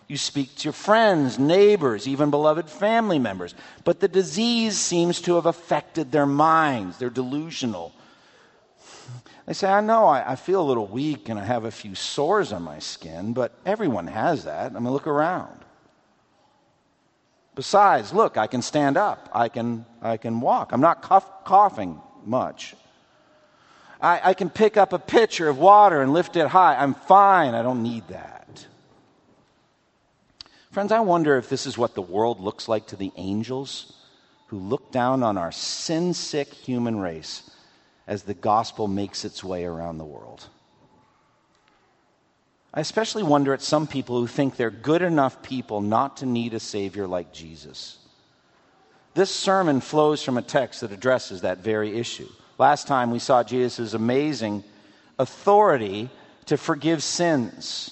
You 0.09 0.19
speak 0.19 0.55
to 0.57 0.65
your 0.65 0.75
friends, 0.75 1.39
neighbors, 1.39 2.07
even 2.07 2.31
beloved 2.31 2.69
family 2.69 3.19
members. 3.19 3.55
But 3.85 4.01
the 4.01 4.09
disease 4.09 4.77
seems 4.77 5.23
to 5.23 5.37
have 5.37 5.47
affected 5.47 6.13
their 6.13 6.27
minds. 6.27 6.99
They're 6.99 7.09
delusional. 7.09 7.93
They 9.47 9.55
say, 9.55 9.71
I 9.71 9.81
know 9.81 10.05
I, 10.05 10.33
I, 10.33 10.37
feel 10.37 10.61
a 10.61 10.69
little 10.69 10.87
weak 10.87 11.29
and 11.29 11.39
I 11.39 11.45
have 11.45 11.65
a 11.65 11.71
few 11.71 11.95
sores 11.95 12.53
on 12.53 12.63
my 12.63 12.79
skin, 12.79 13.33
but 13.33 13.53
everyone 13.65 14.07
has 14.07 14.45
that. 14.45 14.77
I 14.77 14.79
mean, 14.79 14.93
look 14.93 15.07
around. 15.07 15.61
Besides, 17.55 18.13
look, 18.13 18.37
I 18.37 18.47
can 18.47 18.63
stand 18.63 18.97
up. 18.97 19.31
I 19.33 19.49
can, 19.49 19.87
I 20.03 20.19
can 20.19 20.41
walk. 20.41 20.73
I'm 20.73 20.81
not 20.81 21.03
cough, 21.03 21.45
coughing 21.45 22.01
much. 22.25 22.75
I, 24.01 24.31
I 24.31 24.35
can 24.35 24.51
pick 24.51 24.77
up 24.77 24.93
a 24.93 24.99
pitcher 24.99 25.49
of 25.49 25.59
water 25.59 26.03
and 26.03 26.13
lift 26.13 26.37
it 26.37 26.49
high. 26.49 26.77
I'm 26.77 26.95
fine. 26.95 27.55
I 27.55 27.63
don't 27.63 27.83
need 27.83 28.09
that. 28.09 28.67
Friends, 30.71 30.91
I 30.91 31.01
wonder 31.01 31.37
if 31.37 31.49
this 31.49 31.67
is 31.67 31.79
what 31.79 31.95
the 31.95 32.03
world 32.03 32.41
looks 32.41 32.69
like 32.69 32.89
to 32.89 32.97
the 32.97 33.13
angels 33.17 33.93
who 34.49 34.59
look 34.59 34.91
down 34.91 35.23
on 35.23 35.39
our 35.39 35.53
sin 35.53 36.15
sick 36.15 36.53
human 36.53 36.99
race 36.99 37.51
as 38.07 38.25
the 38.25 38.35
gospel 38.35 38.89
makes 38.89 39.25
its 39.25 39.43
way 39.43 39.65
around 39.65 39.99
the 39.99 40.05
world. 40.05 40.47
I 42.73 42.81
especially 42.81 43.23
wonder 43.23 43.55
at 43.55 43.63
some 43.63 43.87
people 43.87 44.19
who 44.19 44.27
think 44.27 44.57
they're 44.57 44.71
good 44.71 45.03
enough 45.03 45.43
people 45.43 45.81
not 45.81 46.17
to 46.19 46.27
need 46.27 46.55
a 46.55 46.61
Savior 46.61 47.07
like 47.07 47.33
Jesus. 47.33 47.99
This 49.15 49.31
sermon 49.31 49.81
flows 49.81 50.25
from 50.25 50.37
a 50.37 50.43
text 50.43 50.81
that 50.81 50.91
addresses 50.91 51.43
that 51.43 51.59
very 51.59 51.97
issue. 51.97 52.29
Last 52.59 52.87
time 52.87 53.11
we 53.11 53.19
saw 53.19 53.43
Jesus' 53.43 53.95
amazing 53.95 54.65
authority 55.19 56.11
to 56.47 56.57
forgive 56.57 57.03
sins. 57.03 57.91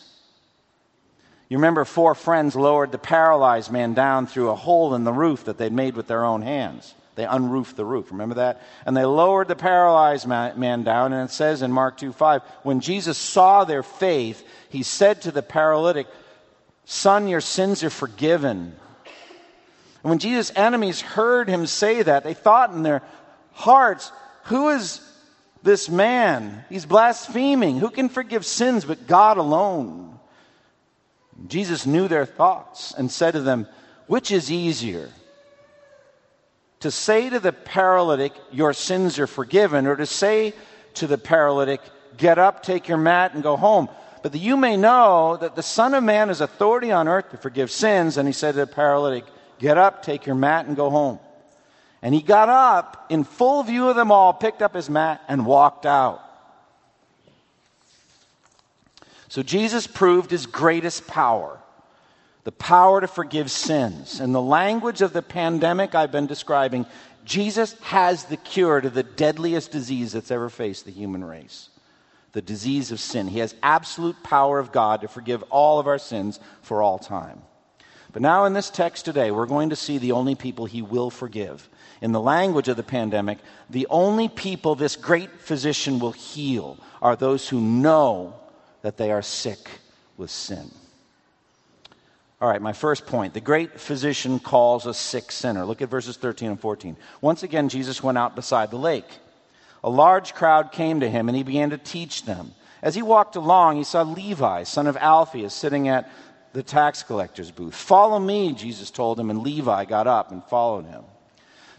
You 1.49 1.59
remember 1.59 1.85
four 1.85 2.15
friends 2.15 2.57
lowered 2.57 2.93
the 2.93 2.99
paralyzed 2.99 3.71
man 3.71 3.95
down 3.95 4.27
through 4.27 4.51
a 4.51 4.55
hole 4.55 4.95
in 4.95 5.05
the 5.05 5.13
roof 5.13 5.45
that 5.45 5.59
they'd 5.59 5.73
made 5.73 5.97
with 5.97 6.07
their 6.07 6.25
own 6.25 6.43
hands. 6.43 6.95
They 7.15 7.27
unroofed 7.27 7.77
the 7.77 7.85
roof. 7.85 8.11
Remember 8.11 8.37
that? 8.37 8.63
And 8.87 8.97
they 8.97 9.05
lowered 9.05 9.49
the 9.49 9.57
paralyzed 9.57 10.27
man 10.27 10.83
down, 10.83 11.13
and 11.13 11.29
it 11.29 11.33
says 11.33 11.61
in 11.61 11.71
Mark 11.71 11.99
2 11.99 12.13
5, 12.13 12.43
when 12.63 12.81
Jesus 12.81 13.19
saw 13.19 13.65
their 13.65 13.83
faith, 13.83 14.47
he 14.71 14.83
said 14.83 15.21
to 15.23 15.31
the 15.31 15.43
paralytic, 15.43 16.07
Son, 16.87 17.29
your 17.29 17.43
sins 17.43 17.85
are 17.85 17.91
forgiven. 17.91 18.75
And 20.03 20.11
when 20.11 20.19
Jesus' 20.19 20.53
enemies 20.57 21.01
heard 21.01 21.49
him 21.49 21.67
say 21.67 22.03
that, 22.03 22.25
they 22.25 22.35
thought 22.35 22.73
in 22.73 22.83
their 22.83 23.03
hearts, 23.53 24.11
who 24.45 24.71
is 24.71 25.01
this 25.63 25.89
man? 25.89 26.65
He's 26.69 26.87
blaspheming. 26.87 27.79
Who 27.79 27.91
can 27.91 28.09
forgive 28.09 28.45
sins 28.45 28.85
but 28.85 29.07
God 29.07 29.39
alone? 29.39 30.19
Jesus 31.47 31.87
knew 31.87 32.09
their 32.09 32.27
thoughts 32.27 32.93
and 32.97 33.11
said 33.11 33.33
to 33.33 33.41
them, 33.41 33.67
Which 34.07 34.31
is 34.31 34.51
easier? 34.51 35.09
To 36.81 36.91
say 36.91 37.31
to 37.31 37.39
the 37.39 37.53
paralytic, 37.53 38.33
Your 38.51 38.73
sins 38.73 39.19
are 39.19 39.27
forgiven, 39.27 39.87
or 39.87 39.97
to 39.97 40.07
say 40.07 40.55
to 40.95 41.07
the 41.07 41.19
paralytic, 41.19 41.81
Get 42.17 42.39
up, 42.39 42.63
take 42.63 42.89
your 42.89 42.99
mat, 42.99 43.35
and 43.35 43.43
go 43.43 43.57
home. 43.57 43.89
But 44.23 44.33
that 44.33 44.39
you 44.39 44.57
may 44.57 44.77
know 44.77 45.37
that 45.41 45.57
the 45.57 45.63
Son 45.63 45.95
of 45.95 46.05
Man 46.05 46.29
has 46.29 46.41
authority 46.41 46.93
on 46.93 47.09
earth 47.09 47.31
to 47.31 47.37
forgive 47.37 47.71
sins. 47.71 48.17
And 48.17 48.29
he 48.29 48.33
said 48.33 48.53
to 48.53 48.61
the 48.61 48.67
paralytic, 48.67 49.25
Get 49.59 49.79
up, 49.79 50.03
take 50.03 50.27
your 50.27 50.35
mat, 50.35 50.67
and 50.67 50.77
go 50.77 50.91
home. 50.91 51.19
And 52.03 52.15
he 52.15 52.21
got 52.21 52.49
up 52.49 53.07
in 53.09 53.25
full 53.25 53.63
view 53.63 53.89
of 53.89 53.97
them 53.97 54.11
all, 54.11 54.33
picked 54.33 54.61
up 54.61 54.75
his 54.75 54.91
mat, 54.91 55.23
and 55.29 55.47
walked 55.47 55.87
out. 55.87 56.21
So 59.29 59.43
Jesus 59.43 59.87
proved 59.87 60.31
his 60.31 60.47
greatest 60.47 61.07
power 61.07 61.59
the 62.45 62.53
power 62.53 63.01
to 63.01 63.07
forgive 63.07 63.51
sins. 63.51 64.21
In 64.21 64.33
the 64.33 64.43
language 64.43 65.01
of 65.01 65.13
the 65.13 65.23
pandemic 65.23 65.95
I've 65.95 66.11
been 66.11 66.27
describing, 66.27 66.87
Jesus 67.25 67.75
has 67.83 68.25
the 68.25 68.37
cure 68.37 68.81
to 68.81 68.91
the 68.91 69.05
deadliest 69.05 69.71
disease 69.71 70.13
that's 70.13 70.33
ever 70.33 70.49
faced 70.49 70.85
the 70.85 70.91
human 70.91 71.25
race 71.25 71.69
the 72.33 72.43
disease 72.43 72.91
of 72.91 72.99
sin. 72.99 73.29
He 73.29 73.41
has 73.41 73.55
absolute 73.63 74.23
power 74.23 74.59
of 74.59 74.73
God 74.73 75.03
to 75.03 75.09
forgive 75.09 75.43
all 75.51 75.79
of 75.79 75.87
our 75.87 75.99
sins 75.99 76.41
for 76.63 76.83
all 76.83 76.99
time. 76.99 77.43
But 78.11 78.23
now, 78.23 78.47
in 78.47 78.55
this 78.55 78.71
text 78.71 79.05
today, 79.05 79.31
we're 79.31 79.45
going 79.45 79.69
to 79.69 79.77
see 79.77 79.99
the 79.99 80.13
only 80.13 80.35
people 80.35 80.65
he 80.65 80.81
will 80.81 81.11
forgive 81.11 81.69
in 82.03 82.11
the 82.11 82.21
language 82.21 82.67
of 82.67 82.77
the 82.77 82.83
pandemic, 82.83 83.39
the 83.71 83.87
only 83.89 84.29
people 84.29 84.75
this 84.75 84.97
great 84.97 85.41
physician 85.41 86.01
will 86.01 86.11
heal 86.13 86.77
are 87.01 87.15
those 87.15 87.49
who 87.49 87.61
know 87.61 88.35
that 88.83 88.97
they 88.97 89.13
are 89.13 89.23
sick 89.23 89.71
with 90.17 90.31
sin. 90.31 90.69
All 92.41 92.49
right, 92.49 92.61
my 92.61 92.73
first 92.73 93.07
point. 93.07 93.35
The 93.35 93.41
great 93.41 93.79
physician 93.79 94.41
calls 94.41 94.85
a 94.85 94.93
sick 94.93 95.31
sinner. 95.31 95.65
Look 95.65 95.81
at 95.81 95.89
verses 95.89 96.17
13 96.17 96.51
and 96.51 96.61
14. 96.61 96.97
Once 97.21 97.45
again, 97.45 97.69
Jesus 97.69 98.03
went 98.03 98.19
out 98.19 98.35
beside 98.35 98.73
the 98.73 98.77
lake. 98.77 99.09
A 99.85 99.89
large 99.89 100.35
crowd 100.35 100.73
came 100.73 101.01
to 101.01 101.09
him, 101.09 101.29
and 101.29 101.37
he 101.37 101.45
began 101.45 101.71
to 101.71 101.79
teach 101.79 102.25
them. 102.25 102.53
As 102.83 102.97
he 102.97 103.03
walked 103.03 103.37
along, 103.37 103.77
he 103.77 103.85
saw 103.85 104.03
Levi, 104.03 104.65
son 104.65 104.89
of 104.89 104.97
Alphaeus, 104.97 105.55
sitting 105.55 105.87
at 105.87 106.11
the 106.53 106.65
tax 106.65 107.05
collector's 107.05 107.53
booth. 107.53 107.77
Follow 107.77 108.19
me, 108.19 108.55
Jesus 108.55 108.91
told 108.91 109.21
him, 109.21 109.31
and 109.31 109.43
Levi 109.43 109.85
got 109.85 110.09
up 110.09 110.33
and 110.33 110.43
followed 110.47 110.87
him. 110.87 111.05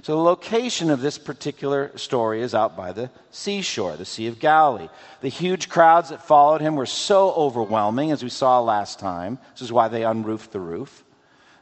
So, 0.03 0.17
the 0.17 0.21
location 0.21 0.89
of 0.89 0.99
this 0.99 1.17
particular 1.17 1.97
story 1.97 2.41
is 2.41 2.53
out 2.53 2.75
by 2.75 2.91
the 2.91 3.09
seashore, 3.31 3.95
the 3.95 4.03
Sea 4.03 4.27
of 4.27 4.37
Galilee. 4.37 4.89
The 5.21 5.29
huge 5.29 5.69
crowds 5.69 6.09
that 6.09 6.27
followed 6.27 6.59
him 6.59 6.75
were 6.75 6.85
so 6.85 7.31
overwhelming, 7.31 8.11
as 8.11 8.21
we 8.21 8.27
saw 8.27 8.59
last 8.59 8.99
time. 8.99 9.39
This 9.53 9.61
is 9.61 9.71
why 9.71 9.87
they 9.87 10.03
unroofed 10.03 10.51
the 10.51 10.59
roof. 10.59 11.05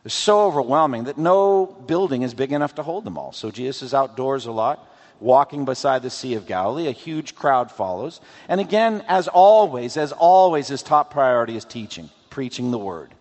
They're 0.01 0.09
so 0.09 0.47
overwhelming 0.47 1.03
that 1.03 1.19
no 1.19 1.67
building 1.67 2.23
is 2.23 2.33
big 2.33 2.51
enough 2.51 2.73
to 2.75 2.83
hold 2.83 3.03
them 3.03 3.15
all. 3.15 3.31
So, 3.31 3.51
Jesus 3.51 3.83
is 3.83 3.93
outdoors 3.93 4.47
a 4.47 4.51
lot, 4.51 4.91
walking 5.19 5.63
beside 5.63 6.01
the 6.01 6.09
Sea 6.09 6.33
of 6.33 6.47
Galilee. 6.47 6.87
A 6.87 6.93
huge 6.93 7.35
crowd 7.35 7.71
follows. 7.71 8.21
And 8.47 8.59
again, 8.59 9.03
as 9.07 9.27
always, 9.27 9.97
as 9.97 10.13
always, 10.13 10.67
his 10.67 10.81
top 10.81 11.11
priority 11.11 11.57
is 11.57 11.63
teaching, 11.63 12.09
preaching 12.31 12.71
the 12.71 12.79
word 12.79 13.13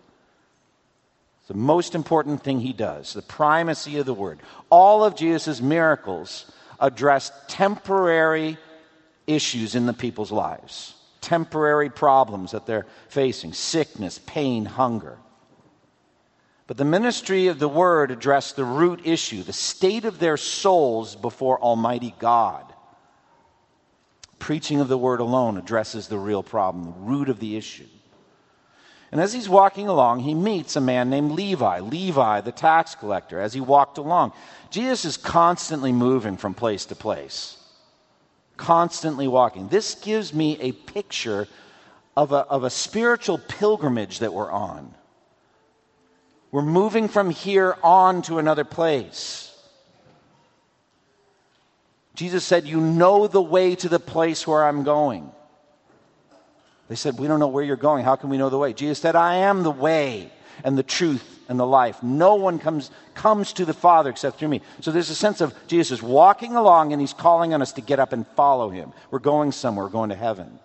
the 1.47 1.53
most 1.53 1.95
important 1.95 2.43
thing 2.43 2.59
he 2.59 2.73
does, 2.73 3.13
the 3.13 3.21
primacy 3.21 3.97
of 3.97 4.05
the 4.05 4.13
word. 4.13 4.39
All 4.69 5.03
of 5.03 5.15
Jesus' 5.15 5.61
miracles 5.61 6.51
address 6.79 7.31
temporary 7.47 8.57
issues 9.27 9.75
in 9.75 9.85
the 9.85 9.93
people's 9.93 10.31
lives, 10.31 10.95
temporary 11.19 11.89
problems 11.89 12.51
that 12.51 12.65
they're 12.65 12.87
facing 13.09 13.53
sickness, 13.53 14.19
pain, 14.25 14.65
hunger. 14.65 15.17
But 16.67 16.77
the 16.77 16.85
ministry 16.85 17.47
of 17.47 17.59
the 17.59 17.67
word 17.67 18.11
addressed 18.11 18.55
the 18.55 18.63
root 18.63 19.01
issue, 19.03 19.43
the 19.43 19.51
state 19.51 20.05
of 20.05 20.19
their 20.19 20.37
souls 20.37 21.15
before 21.15 21.59
Almighty 21.59 22.15
God. 22.17 22.63
Preaching 24.39 24.79
of 24.79 24.87
the 24.87 24.97
word 24.97 25.19
alone 25.19 25.57
addresses 25.57 26.07
the 26.07 26.17
real 26.17 26.43
problem, 26.43 26.85
the 26.85 26.99
root 26.99 27.29
of 27.29 27.39
the 27.39 27.57
issue. 27.57 27.87
And 29.11 29.19
as 29.19 29.33
he's 29.33 29.49
walking 29.49 29.89
along, 29.89 30.21
he 30.21 30.33
meets 30.33 30.75
a 30.75 30.81
man 30.81 31.09
named 31.09 31.31
Levi, 31.31 31.79
Levi, 31.81 32.41
the 32.41 32.51
tax 32.51 32.95
collector, 32.95 33.41
as 33.41 33.53
he 33.53 33.59
walked 33.59 33.97
along. 33.97 34.31
Jesus 34.69 35.03
is 35.03 35.17
constantly 35.17 35.91
moving 35.91 36.37
from 36.37 36.53
place 36.53 36.85
to 36.85 36.95
place, 36.95 37.57
constantly 38.55 39.27
walking. 39.27 39.67
This 39.67 39.95
gives 39.95 40.33
me 40.33 40.57
a 40.61 40.71
picture 40.71 41.49
of 42.15 42.31
a, 42.31 42.37
of 42.37 42.63
a 42.63 42.69
spiritual 42.69 43.37
pilgrimage 43.37 44.19
that 44.19 44.33
we're 44.33 44.51
on. 44.51 44.93
We're 46.51 46.61
moving 46.61 47.09
from 47.09 47.29
here 47.29 47.77
on 47.83 48.21
to 48.23 48.37
another 48.37 48.63
place. 48.63 49.47
Jesus 52.15 52.45
said, 52.45 52.65
You 52.65 52.79
know 52.79 53.27
the 53.27 53.41
way 53.41 53.75
to 53.75 53.89
the 53.89 53.99
place 53.99 54.47
where 54.47 54.63
I'm 54.63 54.83
going. 54.83 55.31
They 56.91 56.97
said, 56.97 57.17
We 57.17 57.27
don't 57.27 57.39
know 57.39 57.47
where 57.47 57.63
you're 57.63 57.77
going. 57.77 58.03
How 58.03 58.17
can 58.17 58.29
we 58.29 58.37
know 58.37 58.49
the 58.49 58.57
way? 58.57 58.73
Jesus 58.73 58.99
said, 58.99 59.15
I 59.15 59.35
am 59.35 59.63
the 59.63 59.71
way 59.71 60.29
and 60.65 60.77
the 60.77 60.83
truth 60.83 61.39
and 61.47 61.57
the 61.57 61.65
life. 61.65 62.03
No 62.03 62.35
one 62.35 62.59
comes, 62.59 62.91
comes 63.13 63.53
to 63.53 63.63
the 63.63 63.73
Father 63.73 64.09
except 64.09 64.37
through 64.37 64.49
me. 64.49 64.61
So 64.81 64.91
there's 64.91 65.09
a 65.09 65.15
sense 65.15 65.39
of 65.39 65.55
Jesus 65.67 65.99
is 65.99 66.03
walking 66.03 66.57
along 66.57 66.91
and 66.91 66.99
he's 66.99 67.13
calling 67.13 67.53
on 67.53 67.61
us 67.61 67.71
to 67.73 67.81
get 67.81 68.01
up 68.01 68.11
and 68.11 68.27
follow 68.35 68.67
him. 68.67 68.91
We're 69.09 69.19
going 69.19 69.53
somewhere, 69.53 69.85
we're 69.85 69.91
going 69.91 70.09
to 70.09 70.17
heaven 70.17 70.59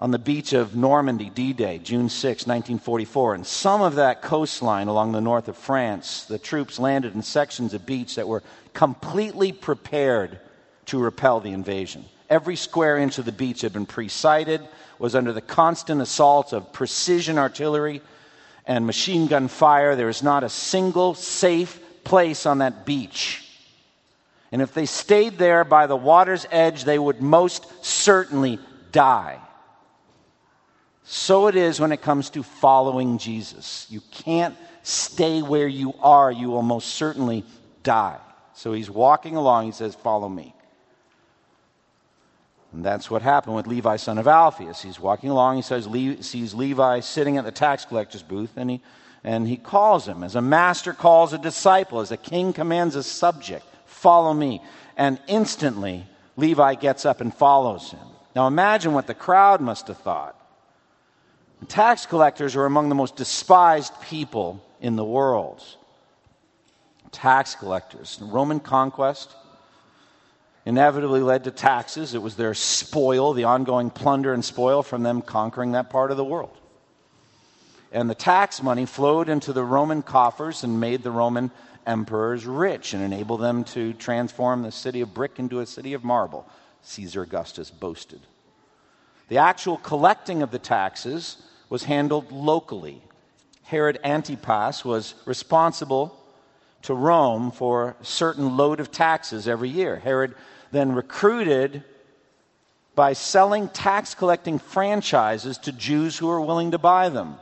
on 0.00 0.10
the 0.10 0.18
beach 0.18 0.52
of 0.52 0.74
Normandy, 0.74 1.30
D 1.30 1.52
Day, 1.52 1.78
June 1.78 2.08
6, 2.08 2.44
1944. 2.44 3.36
And 3.36 3.46
some 3.46 3.82
of 3.82 3.94
that 3.94 4.20
coastline 4.20 4.88
along 4.88 5.12
the 5.12 5.20
north 5.20 5.46
of 5.46 5.56
France, 5.56 6.24
the 6.24 6.40
troops 6.40 6.80
landed 6.80 7.14
in 7.14 7.22
sections 7.22 7.72
of 7.72 7.86
beach 7.86 8.16
that 8.16 8.26
were 8.26 8.42
completely 8.74 9.52
prepared 9.52 10.40
to 10.86 10.98
repel 10.98 11.38
the 11.38 11.52
invasion. 11.52 12.04
Every 12.30 12.56
square 12.56 12.98
inch 12.98 13.18
of 13.18 13.24
the 13.24 13.32
beach 13.32 13.62
had 13.62 13.72
been 13.72 13.86
pre 13.86 14.08
sighted, 14.08 14.60
was 14.98 15.14
under 15.14 15.32
the 15.32 15.40
constant 15.40 16.00
assault 16.00 16.52
of 16.52 16.72
precision 16.72 17.38
artillery 17.38 18.02
and 18.66 18.86
machine 18.86 19.26
gun 19.26 19.48
fire. 19.48 19.96
There 19.96 20.06
was 20.06 20.22
not 20.22 20.44
a 20.44 20.48
single 20.48 21.14
safe 21.14 21.80
place 22.04 22.46
on 22.46 22.58
that 22.58 22.84
beach. 22.84 23.44
And 24.50 24.62
if 24.62 24.72
they 24.72 24.86
stayed 24.86 25.38
there 25.38 25.64
by 25.64 25.86
the 25.86 25.96
water's 25.96 26.46
edge, 26.50 26.84
they 26.84 26.98
would 26.98 27.20
most 27.20 27.84
certainly 27.84 28.58
die. 28.92 29.38
So 31.04 31.46
it 31.46 31.56
is 31.56 31.80
when 31.80 31.92
it 31.92 32.02
comes 32.02 32.30
to 32.30 32.42
following 32.42 33.18
Jesus. 33.18 33.86
You 33.88 34.02
can't 34.10 34.56
stay 34.82 35.42
where 35.42 35.68
you 35.68 35.94
are, 36.00 36.30
you 36.30 36.48
will 36.48 36.62
most 36.62 36.88
certainly 36.88 37.44
die. 37.82 38.18
So 38.54 38.72
he's 38.72 38.90
walking 38.90 39.36
along, 39.36 39.66
he 39.66 39.72
says, 39.72 39.94
Follow 39.94 40.28
me. 40.28 40.54
And 42.72 42.84
that's 42.84 43.10
what 43.10 43.22
happened 43.22 43.56
with 43.56 43.66
Levi, 43.66 43.96
son 43.96 44.18
of 44.18 44.28
Alphaeus. 44.28 44.82
He's 44.82 45.00
walking 45.00 45.30
along, 45.30 45.56
he 45.56 45.62
says, 45.62 45.86
Le- 45.86 46.22
sees 46.22 46.52
Levi 46.54 47.00
sitting 47.00 47.38
at 47.38 47.44
the 47.44 47.50
tax 47.50 47.84
collector's 47.84 48.22
booth, 48.22 48.52
and 48.56 48.70
he, 48.70 48.82
and 49.24 49.48
he 49.48 49.56
calls 49.56 50.06
him. 50.06 50.22
As 50.22 50.36
a 50.36 50.42
master 50.42 50.92
calls 50.92 51.32
a 51.32 51.38
disciple, 51.38 52.00
as 52.00 52.12
a 52.12 52.16
king 52.16 52.52
commands 52.52 52.94
a 52.94 53.02
subject, 53.02 53.64
Follow 53.98 54.32
me. 54.32 54.62
And 54.96 55.18
instantly, 55.26 56.06
Levi 56.36 56.76
gets 56.76 57.04
up 57.04 57.20
and 57.20 57.34
follows 57.34 57.90
him. 57.90 58.06
Now 58.36 58.46
imagine 58.46 58.92
what 58.92 59.08
the 59.08 59.14
crowd 59.14 59.60
must 59.60 59.88
have 59.88 59.98
thought. 59.98 60.36
Tax 61.66 62.06
collectors 62.06 62.54
are 62.54 62.64
among 62.64 62.88
the 62.88 62.94
most 62.94 63.16
despised 63.16 63.92
people 64.02 64.64
in 64.80 64.94
the 64.94 65.04
world. 65.04 65.64
Tax 67.10 67.56
collectors. 67.56 68.20
Roman 68.22 68.60
conquest 68.60 69.34
inevitably 70.68 71.22
led 71.22 71.44
to 71.44 71.50
taxes. 71.50 72.12
It 72.12 72.20
was 72.20 72.36
their 72.36 72.52
spoil, 72.52 73.32
the 73.32 73.44
ongoing 73.44 73.88
plunder 73.88 74.34
and 74.34 74.44
spoil 74.44 74.82
from 74.82 75.02
them 75.02 75.22
conquering 75.22 75.72
that 75.72 75.88
part 75.88 76.10
of 76.10 76.18
the 76.18 76.24
world. 76.24 76.54
And 77.90 78.10
the 78.10 78.14
tax 78.14 78.62
money 78.62 78.84
flowed 78.84 79.30
into 79.30 79.54
the 79.54 79.64
Roman 79.64 80.02
coffers 80.02 80.64
and 80.64 80.78
made 80.78 81.02
the 81.02 81.10
Roman 81.10 81.50
emperors 81.86 82.44
rich 82.44 82.92
and 82.92 83.02
enabled 83.02 83.40
them 83.40 83.64
to 83.64 83.94
transform 83.94 84.60
the 84.60 84.70
city 84.70 85.00
of 85.00 85.14
brick 85.14 85.38
into 85.38 85.60
a 85.60 85.66
city 85.66 85.94
of 85.94 86.04
marble, 86.04 86.46
Caesar 86.82 87.22
Augustus 87.22 87.70
boasted. 87.70 88.20
The 89.28 89.38
actual 89.38 89.78
collecting 89.78 90.42
of 90.42 90.50
the 90.50 90.58
taxes 90.58 91.38
was 91.70 91.84
handled 91.84 92.30
locally. 92.30 93.00
Herod 93.62 94.00
Antipas 94.04 94.84
was 94.84 95.14
responsible 95.24 96.14
to 96.82 96.92
Rome 96.92 97.52
for 97.52 97.96
a 97.98 98.04
certain 98.04 98.58
load 98.58 98.80
of 98.80 98.90
taxes 98.90 99.48
every 99.48 99.70
year. 99.70 99.96
Herod 99.96 100.34
then 100.70 100.92
recruited 100.92 101.84
by 102.94 103.12
selling 103.12 103.68
tax 103.68 104.14
collecting 104.14 104.58
franchises 104.58 105.58
to 105.58 105.72
Jews 105.72 106.18
who 106.18 106.26
were 106.26 106.40
willing 106.40 106.72
to 106.72 106.78
buy 106.78 107.08
them. 107.08 107.36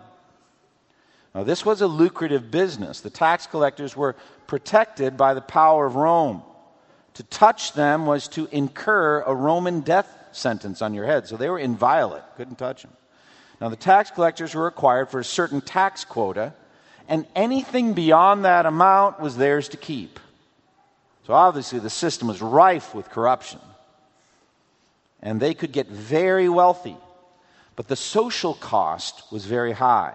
Now, 1.35 1.45
this 1.45 1.65
was 1.65 1.81
a 1.81 1.87
lucrative 1.87 2.51
business. 2.51 3.01
The 3.01 3.11
tax 3.11 3.47
collectors 3.47 3.97
were 3.97 4.17
protected 4.47 5.17
by 5.17 5.35
the 5.35 5.41
power 5.41 5.87
of 5.87 5.97
Rome. 5.97 6.43
To 7.15 7.23
touch 7.23 7.73
them 7.73 8.07
was 8.07 8.29
to 8.29 8.49
incur 8.53 9.23
a 9.23 9.35
Roman 9.35 9.81
death 9.81 10.09
sentence 10.33 10.83
on 10.83 10.95
your 10.95 11.07
head. 11.07 11.27
So 11.27 11.37
they 11.37 11.49
were 11.49 11.59
inviolate, 11.59 12.23
couldn't 12.37 12.57
touch 12.57 12.83
them. 12.83 12.93
Now, 13.61 13.71
the 13.71 13.77
tax 13.77 14.11
collectors 14.11 14.55
were 14.55 14.65
required 14.65 15.09
for 15.09 15.21
a 15.21 15.25
certain 15.25 15.63
tax 15.63 16.05
quota, 16.05 16.53
and 17.09 17.27
anything 17.35 17.95
beyond 17.95 18.45
that 18.45 18.67
amount 18.67 19.21
was 19.21 19.37
theirs 19.37 19.69
to 19.71 19.77
keep. 19.79 20.21
So, 21.27 21.35
obviously, 21.35 21.81
the 21.81 21.91
system 21.91 22.29
was 22.29 22.41
rife 22.41 22.95
with 22.95 23.11
corruption. 23.11 23.59
And 25.21 25.41
they 25.41 25.55
could 25.55 25.73
get 25.73 25.89
very 25.89 26.49
wealthy, 26.49 26.97
but 27.75 27.89
the 27.89 27.97
social 27.97 28.55
cost 28.55 29.25
was 29.33 29.45
very 29.45 29.73
high. 29.73 30.15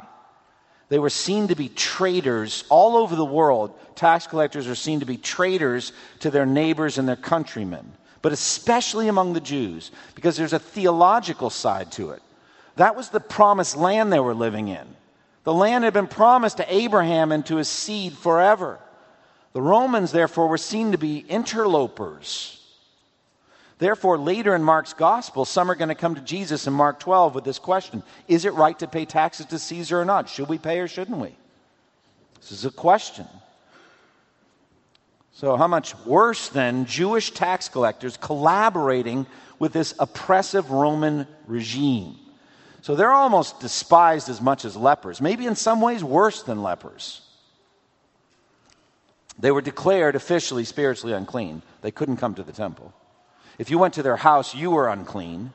They 0.88 1.00
were 1.00 1.10
seen 1.10 1.50
to 1.50 1.56
be 1.56 1.68
traitors 1.68 2.64
all 2.70 2.96
over 2.96 3.18
the 3.18 3.26
world. 3.26 3.78
Tax 3.96 4.26
collectors 4.26 4.70
are 4.70 4.76
seen 4.76 5.02
to 5.02 5.06
be 5.06 5.18
traitors 5.18 5.92
to 6.20 6.32
their 6.32 6.46
neighbors 6.46 6.98
and 6.98 7.08
their 7.08 7.18
countrymen, 7.18 7.92
but 8.22 8.32
especially 8.32 9.10
among 9.10 9.34
the 9.34 9.42
Jews, 9.42 9.92
because 10.16 10.38
there's 10.38 10.54
a 10.54 10.60
theological 10.60 11.50
side 11.50 11.92
to 11.94 12.12
it. 12.12 12.22
That 12.78 12.96
was 12.96 13.10
the 13.10 13.20
promised 13.20 13.76
land 13.76 14.14
they 14.14 14.20
were 14.20 14.34
living 14.34 14.70
in. 14.70 14.88
The 15.44 15.54
land 15.54 15.84
had 15.84 15.94
been 15.94 16.08
promised 16.08 16.58
to 16.58 16.74
Abraham 16.74 17.34
and 17.34 17.46
to 17.48 17.58
his 17.58 17.68
seed 17.68 18.14
forever. 18.14 18.80
The 19.54 19.62
Romans, 19.62 20.12
therefore, 20.12 20.48
were 20.48 20.58
seen 20.58 20.92
to 20.92 20.98
be 20.98 21.20
interlopers. 21.28 22.58
Therefore, 23.80 24.18
later 24.18 24.56
in 24.56 24.64
Mark's 24.64 24.94
gospel, 24.94 25.44
some 25.44 25.70
are 25.70 25.76
going 25.76 25.90
to 25.90 25.96
come 25.96 26.16
to 26.16 26.22
Jesus 26.22 26.68
in 26.68 26.74
Mark 26.74 27.00
12 27.00 27.36
with 27.36 27.44
this 27.44 27.60
question 27.60 28.04
Is 28.28 28.46
it 28.46 28.54
right 28.54 28.78
to 28.80 28.88
pay 28.88 29.06
taxes 29.06 29.48
to 29.48 29.60
Caesar 29.60 30.00
or 30.00 30.06
not? 30.06 30.30
Should 30.30 30.50
we 30.50 30.58
pay 30.58 30.80
or 30.80 30.88
shouldn't 30.88 31.18
we? 31.18 31.36
This 32.40 32.52
is 32.52 32.66
a 32.66 32.72
question. 32.72 33.26
So, 35.34 35.58
how 35.58 35.68
much 35.68 35.96
worse 36.06 36.50
than 36.50 36.86
Jewish 36.86 37.32
tax 37.32 37.70
collectors 37.70 38.18
collaborating 38.18 39.26
with 39.60 39.74
this 39.74 39.94
oppressive 40.00 40.70
Roman 40.72 41.28
regime? 41.48 42.16
So 42.82 42.96
they're 42.96 43.12
almost 43.12 43.60
despised 43.60 44.28
as 44.28 44.42
much 44.42 44.66
as 44.66 44.76
lepers, 44.76 45.22
maybe 45.22 45.46
in 45.46 45.56
some 45.56 45.82
ways 45.82 46.04
worse 46.04 46.44
than 46.44 46.64
lepers. 46.64 47.22
They 49.42 49.52
were 49.52 49.62
declared 49.62 50.16
officially 50.16 50.64
spiritually 50.64 51.14
unclean. 51.14 51.64
They 51.82 51.92
couldn't 51.92 52.18
come 52.18 52.36
to 52.36 52.44
the 52.44 52.52
temple. 52.52 52.94
If 53.58 53.72
you 53.72 53.80
went 53.80 53.96
to 53.96 54.04
their 54.04 54.16
house, 54.16 54.56
you 54.56 54.72
were 54.72 54.88
unclean. 54.88 55.52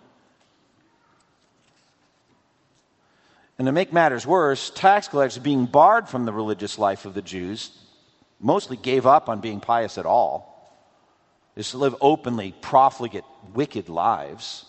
And 3.58 3.66
to 3.66 3.72
make 3.72 3.92
matters 3.92 4.26
worse, 4.26 4.70
tax 4.70 5.08
collectors, 5.08 5.38
being 5.38 5.66
barred 5.66 6.08
from 6.08 6.26
the 6.26 6.32
religious 6.32 6.78
life 6.78 7.06
of 7.06 7.14
the 7.14 7.22
Jews, 7.22 7.70
mostly 8.40 8.76
gave 8.76 9.06
up 9.06 9.28
on 9.28 9.40
being 9.40 9.60
pious 9.60 9.96
at 9.96 10.04
all. 10.04 10.52
They 11.54 11.62
to 11.62 11.78
live 11.78 11.96
openly, 12.00 12.54
profligate, 12.60 13.24
wicked 13.54 13.88
lives. 13.88 14.66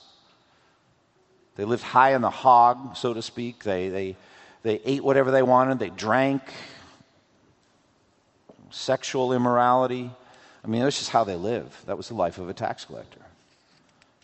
They 1.56 1.66
lived 1.66 1.84
high 1.84 2.14
on 2.14 2.22
the 2.22 2.30
hog, 2.30 2.96
so 2.96 3.14
to 3.14 3.22
speak. 3.22 3.64
They, 3.64 3.90
they, 3.90 4.16
they 4.64 4.80
ate 4.86 5.04
whatever 5.04 5.32
they 5.32 5.44
wanted, 5.44 5.80
they 5.80 5.90
drank, 5.90 6.44
sexual 8.72 9.34
immorality. 9.34 10.10
I 10.64 10.68
mean, 10.68 10.82
that's 10.82 10.98
just 10.98 11.12
how 11.12 11.24
they 11.24 11.36
lived. 11.36 11.88
That 11.88 11.98
was 11.98 12.08
the 12.08 12.16
life 12.16 12.38
of 12.38 12.50
a 12.50 12.54
tax 12.54 12.86
collector. 12.86 13.22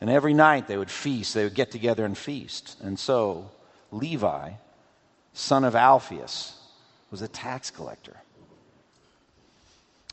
And 0.01 0.09
every 0.09 0.33
night 0.33 0.67
they 0.67 0.77
would 0.77 0.91
feast, 0.91 1.33
they 1.33 1.43
would 1.43 1.55
get 1.55 1.71
together 1.71 2.03
and 2.05 2.17
feast. 2.17 2.77
And 2.81 2.99
so 2.99 3.49
Levi, 3.91 4.51
son 5.33 5.63
of 5.63 5.75
Alphaeus, 5.75 6.59
was 7.09 7.21
a 7.21 7.27
tax 7.27 7.69
collector. 7.71 8.17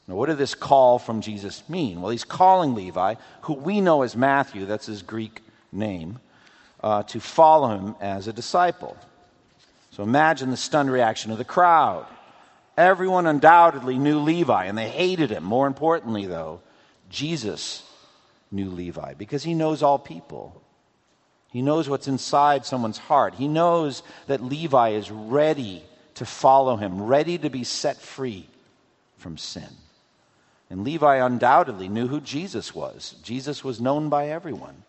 Now, 0.06 0.14
what 0.16 0.26
did 0.26 0.38
this 0.38 0.54
call 0.54 0.98
from 0.98 1.20
Jesus 1.20 1.68
mean? 1.68 2.00
Well, 2.00 2.10
he's 2.10 2.24
calling 2.24 2.74
Levi, 2.74 3.14
who 3.42 3.54
we 3.54 3.80
know 3.80 4.02
as 4.02 4.16
Matthew, 4.16 4.66
that's 4.66 4.86
his 4.86 5.02
Greek 5.02 5.40
name 5.72 6.18
uh, 6.82 7.02
to 7.04 7.20
follow 7.20 7.76
him 7.76 7.94
as 8.00 8.26
a 8.26 8.32
disciple. 8.32 8.96
So 9.90 10.00
So 10.00 10.04
imagine 10.04 10.50
the 10.50 10.56
stunned 10.56 10.90
reaction 10.90 11.30
of 11.30 11.36
the 11.36 11.44
crowd. 11.44 12.06
Everyone 12.76 13.26
undoubtedly 13.26 13.98
knew 13.98 14.20
Levi 14.20 14.64
and 14.64 14.78
they 14.78 14.88
hated 14.88 15.30
him. 15.30 15.44
More 15.44 15.66
importantly, 15.66 16.26
though, 16.26 16.60
Jesus 17.08 17.82
knew 18.50 18.70
Levi 18.70 19.14
because 19.14 19.42
he 19.42 19.54
knows 19.54 19.82
all 19.82 19.98
people. 19.98 20.62
He 21.52 21.62
knows 21.62 21.88
what's 21.88 22.08
inside 22.08 22.64
someone's 22.64 22.98
heart. 22.98 23.34
He 23.34 23.48
knows 23.48 24.02
that 24.28 24.42
Levi 24.42 24.90
is 24.90 25.10
ready 25.10 25.82
to 26.14 26.24
follow 26.24 26.76
him, 26.76 27.02
ready 27.02 27.38
to 27.38 27.50
be 27.50 27.64
set 27.64 27.96
free 27.96 28.48
from 29.16 29.36
sin. 29.36 29.68
And 30.70 30.84
Levi 30.84 31.16
undoubtedly 31.16 31.88
knew 31.88 32.06
who 32.06 32.20
Jesus 32.20 32.74
was. 32.74 33.16
Jesus 33.22 33.64
was 33.64 33.80
known 33.80 34.08
by 34.08 34.28
everyone. 34.28 34.84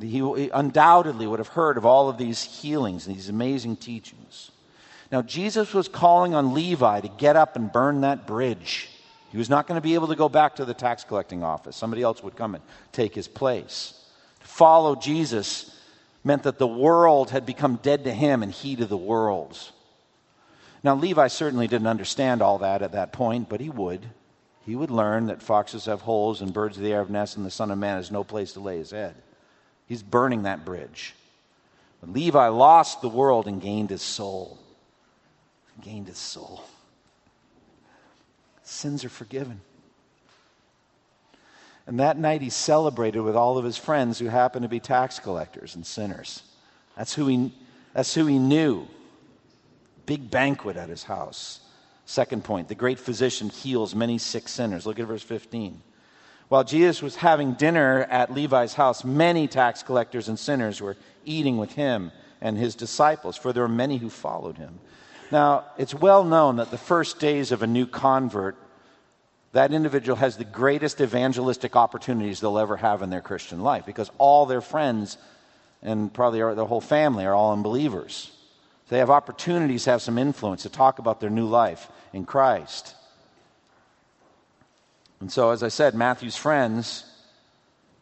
He 0.00 0.50
undoubtedly 0.52 1.26
would 1.26 1.40
have 1.40 1.48
heard 1.48 1.76
of 1.76 1.84
all 1.84 2.08
of 2.08 2.18
these 2.18 2.42
healings 2.42 3.06
and 3.06 3.16
these 3.16 3.28
amazing 3.28 3.76
teachings. 3.76 4.50
Now, 5.12 5.22
Jesus 5.22 5.74
was 5.74 5.88
calling 5.88 6.34
on 6.34 6.54
Levi 6.54 7.00
to 7.00 7.08
get 7.08 7.36
up 7.36 7.56
and 7.56 7.72
burn 7.72 8.00
that 8.00 8.26
bridge. 8.26 8.88
He 9.30 9.38
was 9.38 9.50
not 9.50 9.66
going 9.66 9.76
to 9.76 9.82
be 9.82 9.94
able 9.94 10.08
to 10.08 10.16
go 10.16 10.28
back 10.28 10.56
to 10.56 10.64
the 10.64 10.74
tax 10.74 11.04
collecting 11.04 11.42
office. 11.42 11.76
Somebody 11.76 12.02
else 12.02 12.22
would 12.22 12.36
come 12.36 12.54
and 12.54 12.64
take 12.92 13.14
his 13.14 13.28
place. 13.28 14.00
To 14.40 14.46
follow 14.46 14.94
Jesus 14.94 15.76
meant 16.22 16.44
that 16.44 16.58
the 16.58 16.66
world 16.66 17.30
had 17.30 17.44
become 17.44 17.76
dead 17.82 18.04
to 18.04 18.12
him 18.12 18.42
and 18.42 18.52
he 18.52 18.76
to 18.76 18.86
the 18.86 18.96
world. 18.96 19.58
Now, 20.82 20.94
Levi 20.94 21.28
certainly 21.28 21.66
didn't 21.66 21.86
understand 21.86 22.42
all 22.42 22.58
that 22.58 22.82
at 22.82 22.92
that 22.92 23.12
point, 23.12 23.48
but 23.48 23.60
he 23.60 23.70
would. 23.70 24.06
He 24.66 24.76
would 24.76 24.90
learn 24.90 25.26
that 25.26 25.42
foxes 25.42 25.86
have 25.86 26.02
holes 26.02 26.40
and 26.40 26.52
birds 26.52 26.76
of 26.76 26.82
the 26.82 26.92
air 26.92 27.00
have 27.00 27.10
nests, 27.10 27.36
and 27.36 27.44
the 27.44 27.50
Son 27.50 27.70
of 27.70 27.78
Man 27.78 27.96
has 27.96 28.10
no 28.10 28.24
place 28.24 28.52
to 28.54 28.60
lay 28.60 28.78
his 28.78 28.92
head. 28.92 29.14
He's 29.86 30.02
burning 30.02 30.44
that 30.44 30.64
bridge. 30.64 31.14
But 32.00 32.12
Levi 32.12 32.48
lost 32.48 33.00
the 33.02 33.08
world 33.08 33.46
and 33.46 33.60
gained 33.60 33.90
his 33.90 34.02
soul. 34.02 34.58
Gained 35.82 36.08
his 36.08 36.18
soul. 36.18 36.64
Sins 38.62 39.04
are 39.04 39.10
forgiven. 39.10 39.60
And 41.86 42.00
that 42.00 42.18
night 42.18 42.40
he 42.40 42.50
celebrated 42.50 43.20
with 43.20 43.36
all 43.36 43.58
of 43.58 43.64
his 43.64 43.76
friends 43.76 44.18
who 44.18 44.26
happened 44.26 44.62
to 44.62 44.68
be 44.68 44.80
tax 44.80 45.18
collectors 45.18 45.74
and 45.74 45.84
sinners. 45.84 46.42
That's 46.96 47.14
who 47.14 47.26
he, 47.26 47.52
that's 47.92 48.14
who 48.14 48.26
he 48.26 48.38
knew. 48.38 48.86
Big 50.06 50.30
banquet 50.30 50.76
at 50.76 50.88
his 50.88 51.02
house. 51.02 51.60
Second 52.06 52.44
point 52.44 52.68
the 52.68 52.74
great 52.74 52.98
physician 52.98 53.50
heals 53.50 53.94
many 53.94 54.18
sick 54.18 54.48
sinners. 54.48 54.86
Look 54.86 54.98
at 54.98 55.06
verse 55.06 55.22
15. 55.22 55.82
While 56.48 56.64
Jesus 56.64 57.02
was 57.02 57.16
having 57.16 57.54
dinner 57.54 58.02
at 58.10 58.32
Levi's 58.32 58.74
house, 58.74 59.04
many 59.04 59.48
tax 59.48 59.82
collectors 59.82 60.28
and 60.28 60.38
sinners 60.38 60.80
were 60.80 60.96
eating 61.24 61.56
with 61.56 61.72
him 61.72 62.12
and 62.40 62.56
his 62.56 62.74
disciples, 62.74 63.36
for 63.36 63.52
there 63.52 63.62
were 63.62 63.68
many 63.68 63.96
who 63.96 64.10
followed 64.10 64.58
him. 64.58 64.78
Now, 65.34 65.64
it's 65.76 65.92
well 65.92 66.22
known 66.22 66.58
that 66.58 66.70
the 66.70 66.78
first 66.78 67.18
days 67.18 67.50
of 67.50 67.64
a 67.64 67.66
new 67.66 67.86
convert, 67.86 68.56
that 69.50 69.72
individual 69.72 70.14
has 70.14 70.36
the 70.36 70.44
greatest 70.44 71.00
evangelistic 71.00 71.74
opportunities 71.74 72.38
they'll 72.38 72.56
ever 72.56 72.76
have 72.76 73.02
in 73.02 73.10
their 73.10 73.20
Christian 73.20 73.60
life 73.60 73.84
because 73.84 74.12
all 74.18 74.46
their 74.46 74.60
friends 74.60 75.18
and 75.82 76.14
probably 76.14 76.38
their 76.38 76.64
whole 76.64 76.80
family 76.80 77.24
are 77.24 77.34
all 77.34 77.52
unbelievers. 77.52 78.30
So 78.84 78.94
they 78.94 79.00
have 79.00 79.10
opportunities 79.10 79.82
to 79.84 79.90
have 79.90 80.02
some 80.02 80.18
influence 80.18 80.62
to 80.62 80.68
talk 80.68 81.00
about 81.00 81.18
their 81.18 81.30
new 81.30 81.46
life 81.46 81.88
in 82.12 82.26
Christ. 82.26 82.94
And 85.18 85.32
so, 85.32 85.50
as 85.50 85.64
I 85.64 85.68
said, 85.68 85.96
Matthew's 85.96 86.36
friends 86.36 87.04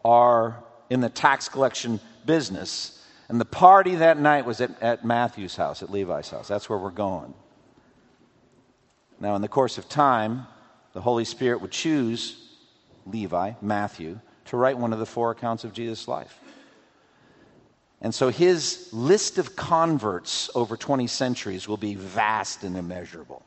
are 0.04 0.62
in 0.90 1.00
the 1.00 1.08
tax 1.08 1.48
collection 1.48 1.98
business. 2.26 3.01
And 3.28 3.40
the 3.40 3.44
party 3.44 3.96
that 3.96 4.18
night 4.18 4.44
was 4.44 4.60
at, 4.60 4.80
at 4.82 5.04
Matthew's 5.04 5.56
house, 5.56 5.82
at 5.82 5.90
Levi's 5.90 6.30
house. 6.30 6.48
That's 6.48 6.68
where 6.68 6.78
we're 6.78 6.90
going. 6.90 7.34
Now, 9.20 9.36
in 9.36 9.42
the 9.42 9.48
course 9.48 9.78
of 9.78 9.88
time, 9.88 10.46
the 10.92 11.00
Holy 11.00 11.24
Spirit 11.24 11.60
would 11.60 11.70
choose 11.70 12.36
Levi, 13.06 13.52
Matthew, 13.62 14.20
to 14.46 14.56
write 14.56 14.76
one 14.76 14.92
of 14.92 14.98
the 14.98 15.06
four 15.06 15.30
accounts 15.30 15.64
of 15.64 15.72
Jesus' 15.72 16.08
life. 16.08 16.38
And 18.00 18.12
so 18.12 18.30
his 18.30 18.88
list 18.92 19.38
of 19.38 19.54
converts 19.54 20.50
over 20.56 20.76
20 20.76 21.06
centuries 21.06 21.68
will 21.68 21.76
be 21.76 21.94
vast 21.94 22.64
and 22.64 22.76
immeasurable. 22.76 23.44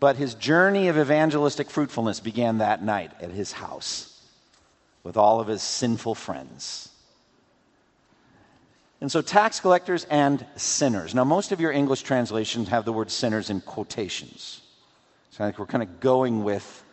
But 0.00 0.16
his 0.16 0.34
journey 0.34 0.88
of 0.88 0.96
evangelistic 0.96 1.68
fruitfulness 1.68 2.20
began 2.20 2.58
that 2.58 2.82
night 2.82 3.12
at 3.20 3.30
his 3.30 3.52
house 3.52 4.22
with 5.02 5.16
all 5.16 5.40
of 5.40 5.48
his 5.48 5.62
sinful 5.62 6.14
friends. 6.14 6.88
And 9.00 9.12
so, 9.12 9.22
tax 9.22 9.60
collectors 9.60 10.04
and 10.04 10.44
sinners. 10.56 11.14
Now, 11.14 11.24
most 11.24 11.52
of 11.52 11.60
your 11.60 11.70
English 11.70 12.02
translations 12.02 12.68
have 12.68 12.84
the 12.84 12.92
word 12.92 13.10
sinners 13.10 13.48
in 13.48 13.60
quotations. 13.60 14.60
So, 15.30 15.44
I 15.44 15.46
think 15.46 15.58
we're 15.58 15.66
kind 15.66 15.84
of 15.84 16.00
going 16.00 16.42
with 16.42 16.84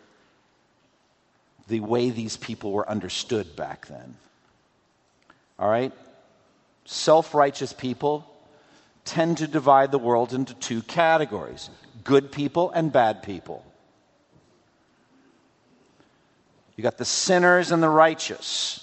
the 1.68 1.80
way 1.80 2.12
these 2.12 2.38
people 2.38 2.72
were 2.72 2.88
understood 2.88 3.56
back 3.56 3.88
then. 3.88 4.15
All 5.58 5.70
right? 5.70 5.91
Self 6.86 7.34
righteous 7.34 7.74
people 7.74 8.32
tend 9.04 9.38
to 9.39 9.48
divide 9.48 9.91
the 9.91 10.00
world 10.00 10.34
into 10.34 10.54
two 10.56 10.82
categories 10.82 11.70
good 12.04 12.32
people 12.32 12.70
and 12.72 12.91
bad 12.91 13.24
people. 13.24 13.65
You 16.76 16.84
got 16.84 16.98
the 16.98 17.06
sinners 17.06 17.72
and 17.72 17.82
the 17.82 17.89
righteous. 17.89 18.82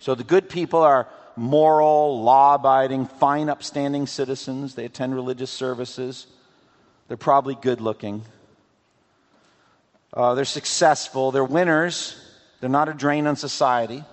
So 0.00 0.14
the 0.14 0.24
good 0.24 0.48
people 0.48 0.80
are 0.80 1.06
moral, 1.36 2.22
law 2.22 2.54
abiding, 2.54 3.06
fine, 3.06 3.48
upstanding 3.48 4.06
citizens. 4.06 4.74
They 4.74 4.84
attend 4.84 5.14
religious 5.14 5.50
services. 5.50 6.26
They're 7.08 7.16
probably 7.16 7.54
good 7.54 7.80
looking. 7.80 8.22
Uh, 10.12 10.34
they're 10.34 10.44
successful. 10.44 11.30
They're 11.30 11.44
winners. 11.44 12.16
They're 12.60 12.70
not 12.70 12.88
a 12.88 12.94
drain 12.94 13.26
on 13.26 13.36
society. 13.36 14.04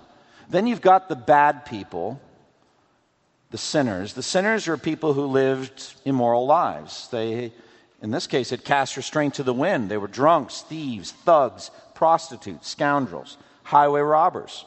Then 0.50 0.66
you've 0.66 0.80
got 0.80 1.08
the 1.08 1.16
bad 1.16 1.64
people, 1.64 2.20
the 3.50 3.58
sinners. 3.58 4.12
The 4.12 4.22
sinners 4.22 4.68
are 4.68 4.76
people 4.76 5.14
who 5.14 5.26
lived 5.26 5.94
immoral 6.04 6.46
lives. 6.46 7.08
They 7.08 7.52
in 8.02 8.10
this 8.10 8.26
case, 8.26 8.50
had 8.50 8.64
cast 8.64 8.96
restraint 8.96 9.34
to 9.34 9.44
the 9.44 9.54
wind. 9.54 9.88
They 9.88 9.96
were 9.96 10.08
drunks, 10.08 10.62
thieves, 10.62 11.12
thugs, 11.12 11.70
prostitutes, 11.94 12.68
scoundrels, 12.68 13.38
highway 13.62 14.00
robbers. 14.00 14.64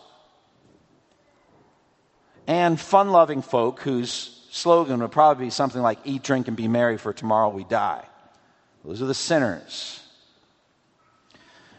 And 2.48 2.80
fun 2.80 3.10
loving 3.10 3.42
folk 3.42 3.80
whose 3.82 4.46
slogan 4.52 5.02
would 5.02 5.12
probably 5.12 5.48
be 5.48 5.50
something 5.50 5.82
like 5.82 6.00
eat, 6.06 6.24
drink, 6.24 6.48
and 6.48 6.56
be 6.56 6.68
merry, 6.68 6.98
for 6.98 7.14
tomorrow 7.14 7.50
we 7.50 7.64
die. 7.64 8.06
Those 8.84 9.02
are 9.02 9.06
the 9.06 9.14
sinners. 9.14 10.02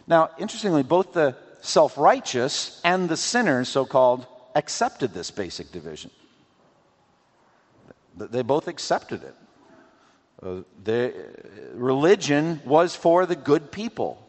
Now, 0.06 0.30
interestingly, 0.38 0.82
both 0.82 1.12
the 1.12 1.36
self 1.60 1.96
righteous 1.96 2.80
and 2.84 3.08
the 3.08 3.16
sinners, 3.16 3.68
so 3.68 3.84
called, 3.84 4.26
accepted 4.54 5.14
this 5.14 5.30
basic 5.30 5.70
division. 5.72 6.10
They 8.16 8.42
both 8.42 8.66
accepted 8.66 9.22
it. 9.22 9.34
Uh, 10.42 10.62
the 10.84 11.14
religion 11.74 12.60
was 12.64 12.94
for 12.94 13.26
the 13.26 13.36
good 13.36 13.70
people. 13.70 14.22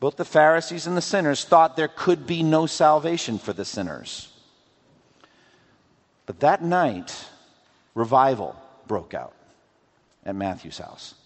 Both 0.00 0.16
the 0.16 0.24
Pharisees 0.24 0.86
and 0.86 0.96
the 0.96 1.02
sinners 1.02 1.44
thought 1.44 1.76
there 1.76 1.88
could 1.88 2.26
be 2.26 2.42
no 2.42 2.66
salvation 2.66 3.38
for 3.38 3.52
the 3.52 3.66
sinners. 3.66 4.29
But 6.30 6.38
that 6.38 6.62
night, 6.62 7.26
revival 7.96 8.54
broke 8.86 9.14
out 9.14 9.34
at 10.24 10.36
Matthew's 10.36 10.78
house. 10.78 11.16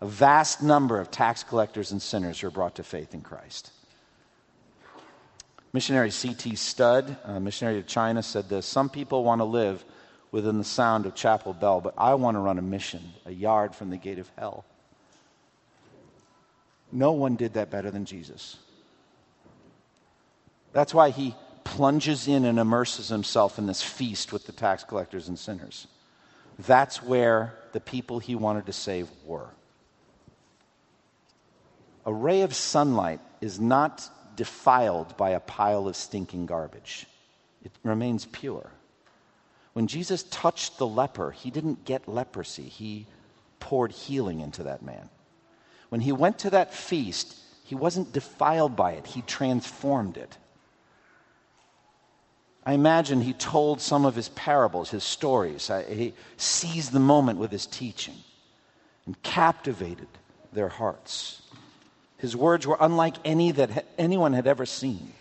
A 0.00 0.06
vast 0.08 0.64
number 0.64 0.98
of 0.98 1.12
tax 1.12 1.44
collectors 1.44 1.92
and 1.92 2.02
sinners 2.02 2.42
were 2.42 2.50
brought 2.50 2.74
to 2.74 2.82
faith 2.82 3.14
in 3.14 3.20
Christ. 3.20 3.70
Missionary 5.72 6.10
C.T. 6.10 6.56
Studd, 6.56 7.18
a 7.22 7.38
missionary 7.38 7.80
to 7.80 7.86
China, 7.86 8.20
said 8.20 8.48
this 8.48 8.66
Some 8.66 8.88
people 8.88 9.22
want 9.22 9.42
to 9.42 9.44
live 9.44 9.84
within 10.32 10.58
the 10.58 10.64
sound 10.64 11.06
of 11.06 11.14
Chapel 11.14 11.52
Bell, 11.52 11.80
but 11.80 11.94
I 11.96 12.14
want 12.14 12.34
to 12.34 12.40
run 12.40 12.58
a 12.58 12.62
mission 12.62 13.12
a 13.26 13.30
yard 13.30 13.76
from 13.76 13.90
the 13.90 13.96
gate 13.96 14.18
of 14.18 14.28
hell. 14.36 14.64
No 16.90 17.12
one 17.12 17.36
did 17.36 17.54
that 17.54 17.70
better 17.70 17.92
than 17.92 18.06
Jesus. 18.06 18.56
That's 20.72 20.92
why 20.92 21.10
he 21.10 21.36
plunges 21.68 22.26
in 22.26 22.46
and 22.46 22.58
immerses 22.58 23.08
himself 23.08 23.58
in 23.58 23.66
this 23.66 23.82
feast 23.82 24.32
with 24.32 24.46
the 24.46 24.52
tax 24.52 24.84
collectors 24.84 25.28
and 25.28 25.38
sinners. 25.38 25.86
That's 26.58 27.02
where 27.02 27.54
the 27.72 27.80
people 27.80 28.20
he 28.20 28.34
wanted 28.34 28.66
to 28.66 28.72
save 28.72 29.08
were. 29.26 29.50
A 32.06 32.12
ray 32.12 32.40
of 32.40 32.54
sunlight 32.54 33.20
is 33.42 33.60
not 33.60 34.08
defiled 34.34 35.14
by 35.18 35.30
a 35.30 35.40
pile 35.40 35.86
of 35.86 35.94
stinking 35.94 36.46
garbage, 36.46 37.06
it 37.62 37.72
remains 37.82 38.24
pure. 38.24 38.70
When 39.74 39.88
Jesus 39.88 40.22
touched 40.24 40.78
the 40.78 40.86
leper, 40.86 41.32
he 41.32 41.50
didn't 41.50 41.84
get 41.84 42.08
leprosy, 42.08 42.62
he 42.62 43.06
poured 43.60 43.92
healing 43.92 44.40
into 44.40 44.62
that 44.62 44.82
man. 44.82 45.10
When 45.90 46.00
he 46.00 46.12
went 46.12 46.38
to 46.40 46.50
that 46.50 46.72
feast, 46.72 47.36
he 47.62 47.74
wasn't 47.74 48.14
defiled 48.14 48.74
by 48.74 48.92
it, 48.92 49.06
he 49.06 49.20
transformed 49.22 50.16
it. 50.16 50.38
I 52.68 52.74
imagine 52.74 53.22
he 53.22 53.32
told 53.32 53.80
some 53.80 54.04
of 54.04 54.14
his 54.14 54.28
parables, 54.28 54.90
his 54.90 55.02
stories. 55.02 55.70
He 55.88 56.12
seized 56.36 56.92
the 56.92 57.00
moment 57.00 57.38
with 57.38 57.50
his 57.50 57.64
teaching 57.64 58.16
and 59.06 59.20
captivated 59.22 60.06
their 60.52 60.68
hearts. 60.68 61.40
His 62.18 62.36
words 62.36 62.66
were 62.66 62.76
unlike 62.78 63.16
any 63.24 63.52
that 63.52 63.86
anyone 63.96 64.34
had 64.34 64.46
ever 64.46 64.66
seen. 64.66 65.14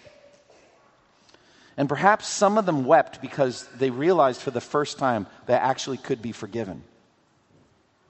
And 1.78 1.88
perhaps 1.88 2.28
some 2.28 2.58
of 2.58 2.66
them 2.66 2.84
wept 2.84 3.22
because 3.22 3.66
they 3.78 3.92
realized 3.92 4.42
for 4.42 4.52
the 4.52 4.60
first 4.60 4.98
time 4.98 5.26
they 5.46 5.54
actually 5.54 6.00
could 6.00 6.22
be 6.22 6.34
forgiven. 6.34 6.84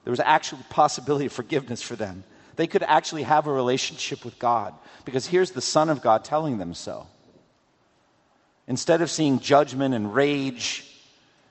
There 0.02 0.10
was 0.10 0.18
actual 0.18 0.58
possibility 0.68 1.26
of 1.26 1.32
forgiveness 1.32 1.80
for 1.80 1.94
them. 1.94 2.24
They 2.56 2.66
could 2.66 2.82
actually 2.82 3.22
have 3.22 3.46
a 3.46 3.52
relationship 3.52 4.24
with 4.24 4.36
God 4.40 4.74
because 5.04 5.28
here's 5.28 5.52
the 5.52 5.60
Son 5.60 5.90
of 5.90 6.02
God 6.02 6.24
telling 6.24 6.58
them 6.58 6.74
so. 6.74 7.06
Instead 8.68 9.00
of 9.00 9.10
seeing 9.10 9.40
judgment 9.40 9.94
and 9.94 10.14
rage 10.14 10.84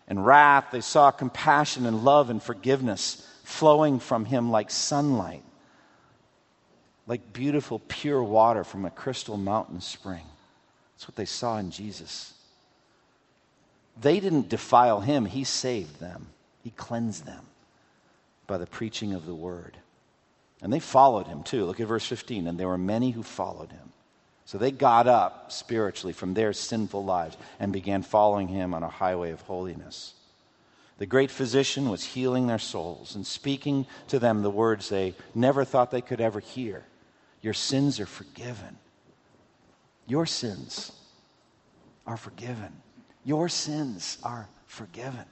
and 0.07 0.23
wrath, 0.23 0.67
they 0.71 0.81
saw 0.81 1.11
compassion 1.11 1.85
and 1.85 2.03
love 2.03 2.29
and 2.29 2.41
forgiveness 2.41 3.27
flowing 3.43 3.99
from 3.99 4.23
him 4.23 4.51
like 4.51 4.69
sunlight, 4.69 5.43
like 7.07 7.33
beautiful, 7.33 7.81
pure 7.87 8.23
water 8.23 8.63
from 8.63 8.85
a 8.85 8.91
crystal 8.91 9.35
mountain 9.35 9.81
spring. 9.81 10.23
That's 10.95 11.07
what 11.07 11.15
they 11.15 11.25
saw 11.25 11.57
in 11.57 11.71
Jesus. 11.71 12.33
They 13.99 14.19
didn't 14.19 14.49
defile 14.49 15.01
him, 15.01 15.25
he 15.25 15.43
saved 15.43 15.99
them, 15.99 16.27
he 16.63 16.69
cleansed 16.69 17.25
them 17.25 17.45
by 18.45 18.59
the 18.59 18.67
preaching 18.67 19.13
of 19.13 19.25
the 19.25 19.35
word. 19.35 19.75
And 20.61 20.71
they 20.71 20.79
followed 20.79 21.27
him 21.27 21.41
too. 21.43 21.65
Look 21.65 21.79
at 21.79 21.87
verse 21.87 22.05
15. 22.05 22.47
And 22.47 22.59
there 22.59 22.67
were 22.67 22.77
many 22.77 23.11
who 23.11 23.23
followed 23.23 23.71
him. 23.71 23.91
So 24.47 24.57
they 24.57 24.71
got 24.71 25.07
up 25.07 25.51
spiritually 25.51 26.13
from 26.13 26.33
their 26.33 26.53
sinful 26.53 27.03
lives 27.03 27.35
and 27.59 27.73
began 27.73 28.01
following 28.01 28.47
him 28.47 28.73
on 28.73 28.81
a 28.81 28.87
highway 28.87 29.31
of 29.31 29.41
holiness. 29.41 30.13
The 30.99 31.05
great 31.05 31.31
physician 31.31 31.89
was 31.89 32.05
healing 32.05 32.47
their 32.47 32.57
souls 32.57 33.13
and 33.13 33.27
speaking 33.27 33.85
to 34.07 34.19
them 34.19 34.43
the 34.43 34.49
words 34.49 34.87
they 34.87 35.15
never 35.35 35.65
thought 35.65 35.91
they 35.91 36.01
could 36.01 36.21
ever 36.21 36.39
hear 36.39 36.85
Your 37.41 37.53
sins 37.53 37.99
are 37.99 38.05
forgiven. 38.05 38.77
Your 40.07 40.25
sins 40.25 40.93
are 42.05 42.17
forgiven. 42.17 42.71
Your 43.25 43.49
sins 43.49 44.17
are 44.23 44.47
forgiven. 44.65 45.25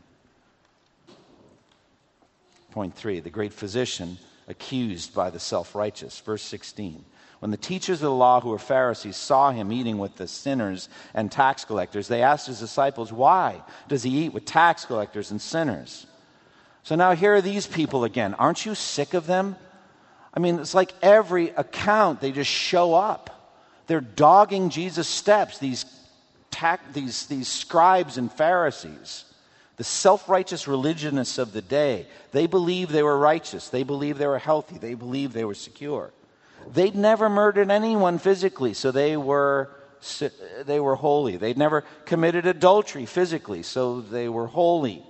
Point 2.71 2.93
three 2.93 3.21
the 3.21 3.29
great 3.29 3.53
physician 3.53 4.17
accused 4.49 5.13
by 5.13 5.29
the 5.29 5.39
self 5.39 5.73
righteous. 5.73 6.19
Verse 6.19 6.41
16. 6.41 7.05
When 7.39 7.51
the 7.51 7.57
teachers 7.57 7.97
of 7.97 8.09
the 8.09 8.11
law, 8.11 8.39
who 8.39 8.49
were 8.49 8.59
Pharisees, 8.59 9.17
saw 9.17 9.51
him 9.51 9.71
eating 9.71 9.97
with 9.97 10.15
the 10.15 10.27
sinners 10.27 10.89
and 11.13 11.31
tax 11.31 11.65
collectors, 11.65 12.07
they 12.07 12.21
asked 12.21 12.47
his 12.47 12.59
disciples, 12.59 13.11
Why 13.11 13.61
does 13.87 14.03
he 14.03 14.25
eat 14.25 14.33
with 14.33 14.45
tax 14.45 14.85
collectors 14.85 15.31
and 15.31 15.41
sinners? 15.41 16.07
So 16.83 16.95
now 16.95 17.13
here 17.13 17.35
are 17.35 17.41
these 17.41 17.67
people 17.67 18.03
again. 18.03 18.33
Aren't 18.35 18.65
you 18.65 18.75
sick 18.75 19.13
of 19.13 19.27
them? 19.27 19.55
I 20.33 20.39
mean, 20.39 20.59
it's 20.59 20.73
like 20.73 20.93
every 21.01 21.49
account, 21.49 22.21
they 22.21 22.31
just 22.31 22.51
show 22.51 22.93
up. 22.93 23.31
They're 23.87 24.01
dogging 24.01 24.69
Jesus' 24.69 25.07
steps, 25.07 25.59
these, 25.59 25.85
tax, 26.51 26.83
these, 26.93 27.27
these 27.27 27.47
scribes 27.47 28.17
and 28.17 28.31
Pharisees 28.31 29.25
the 29.77 29.83
self 29.83 30.29
righteous 30.29 30.67
religionists 30.67 31.37
of 31.37 31.51
the 31.51 31.61
day, 31.61 32.07
they 32.31 32.47
believed 32.47 32.91
they 32.91 33.03
were 33.03 33.17
righteous. 33.17 33.69
They 33.69 33.83
believed 33.83 34.19
they 34.19 34.27
were 34.27 34.39
healthy. 34.39 34.77
They 34.77 34.93
believed 34.93 35.33
they 35.33 35.45
were 35.45 35.53
secure. 35.53 36.11
They'd 36.73 36.95
never 36.95 37.29
murdered 37.29 37.69
anyone 37.71 38.17
physically, 38.17 38.73
so 38.73 38.91
they 38.91 39.17
were, 39.17 39.69
they 40.65 40.79
were 40.79 40.95
holy. 40.95 41.37
They'd 41.37 41.57
never 41.57 41.83
committed 42.05 42.45
adultery 42.45 43.05
physically, 43.05 43.63
so 43.63 44.01
they 44.01 44.29
were 44.29 44.47
holy. 44.47 45.03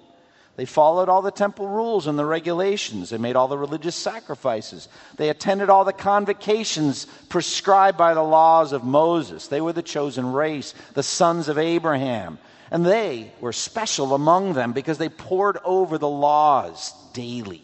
They 0.57 0.65
followed 0.65 1.09
all 1.09 1.21
the 1.21 1.31
temple 1.31 1.67
rules 1.67 2.07
and 2.07 2.17
the 2.17 2.25
regulations. 2.25 3.09
They 3.09 3.17
made 3.17 3.35
all 3.35 3.49
the 3.49 3.57
religious 3.57 3.95
sacrifices. 3.95 4.87
They 5.17 5.29
attended 5.29 5.69
all 5.69 5.83
the 5.83 5.91
convocations 5.91 7.05
prescribed 7.27 7.97
by 7.97 8.13
the 8.13 8.23
laws 8.23 8.71
of 8.71 8.83
Moses. 8.83 9.47
They 9.47 9.59
were 9.59 9.73
the 9.73 9.81
chosen 9.81 10.31
race, 10.31 10.73
the 10.93 11.03
sons 11.03 11.49
of 11.49 11.57
Abraham. 11.57 12.39
And 12.71 12.85
they 12.85 13.33
were 13.41 13.53
special 13.53 14.13
among 14.13 14.53
them 14.53 14.71
because 14.71 14.97
they 14.97 15.09
pored 15.09 15.57
over 15.65 15.97
the 15.97 16.07
laws 16.07 16.93
daily. 17.13 17.63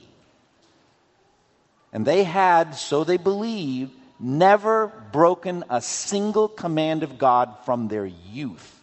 And 1.93 2.05
they 2.05 2.23
had, 2.23 2.75
so 2.75 3.03
they 3.03 3.17
believed, 3.17 3.91
never 4.19 4.87
broken 5.11 5.63
a 5.69 5.81
single 5.81 6.47
command 6.47 7.03
of 7.03 7.17
God 7.17 7.55
from 7.65 7.87
their 7.87 8.05
youth. 8.05 8.79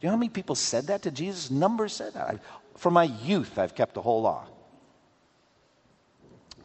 Do 0.00 0.06
you 0.06 0.08
know 0.08 0.12
how 0.12 0.18
many 0.18 0.28
people 0.28 0.54
said 0.54 0.88
that 0.88 1.02
to 1.02 1.10
Jesus? 1.10 1.50
Numbers 1.50 1.92
said 1.92 2.14
that. 2.14 2.28
I, 2.28 2.38
from 2.76 2.94
my 2.94 3.04
youth, 3.04 3.58
I've 3.58 3.74
kept 3.74 3.94
the 3.94 4.02
whole 4.02 4.22
law. 4.22 4.44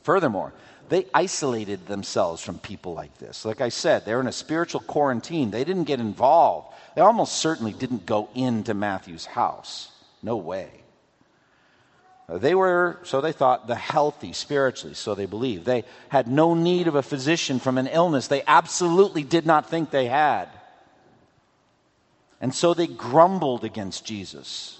Furthermore, 0.03 0.53
they 0.89 1.07
isolated 1.13 1.87
themselves 1.87 2.43
from 2.43 2.59
people 2.59 2.93
like 2.93 3.17
this. 3.17 3.45
Like 3.45 3.61
I 3.61 3.69
said, 3.69 4.05
they're 4.05 4.19
in 4.19 4.27
a 4.27 4.33
spiritual 4.33 4.81
quarantine. 4.81 5.49
They 5.49 5.63
didn't 5.63 5.85
get 5.85 5.99
involved. 5.99 6.75
They 6.95 7.01
almost 7.01 7.37
certainly 7.37 7.73
didn't 7.73 8.05
go 8.05 8.29
into 8.35 8.73
Matthew's 8.73 9.25
house. 9.25 9.91
No 10.21 10.35
way. 10.35 10.82
Uh, 12.29 12.37
they 12.37 12.55
were, 12.55 12.99
so 13.03 13.19
they 13.19 13.31
thought, 13.31 13.67
the 13.67 13.75
healthy 13.75 14.33
spiritually, 14.33 14.95
so 14.95 15.13
they 15.13 15.25
believed. 15.25 15.65
They 15.65 15.83
had 16.09 16.27
no 16.27 16.53
need 16.53 16.87
of 16.87 16.95
a 16.95 17.03
physician 17.03 17.59
from 17.59 17.77
an 17.77 17.87
illness 17.87 18.27
they 18.27 18.43
absolutely 18.47 19.23
did 19.23 19.45
not 19.45 19.69
think 19.69 19.91
they 19.91 20.07
had. 20.07 20.47
And 22.39 22.53
so 22.53 22.73
they 22.73 22.87
grumbled 22.87 23.63
against 23.63 24.05
Jesus. 24.05 24.79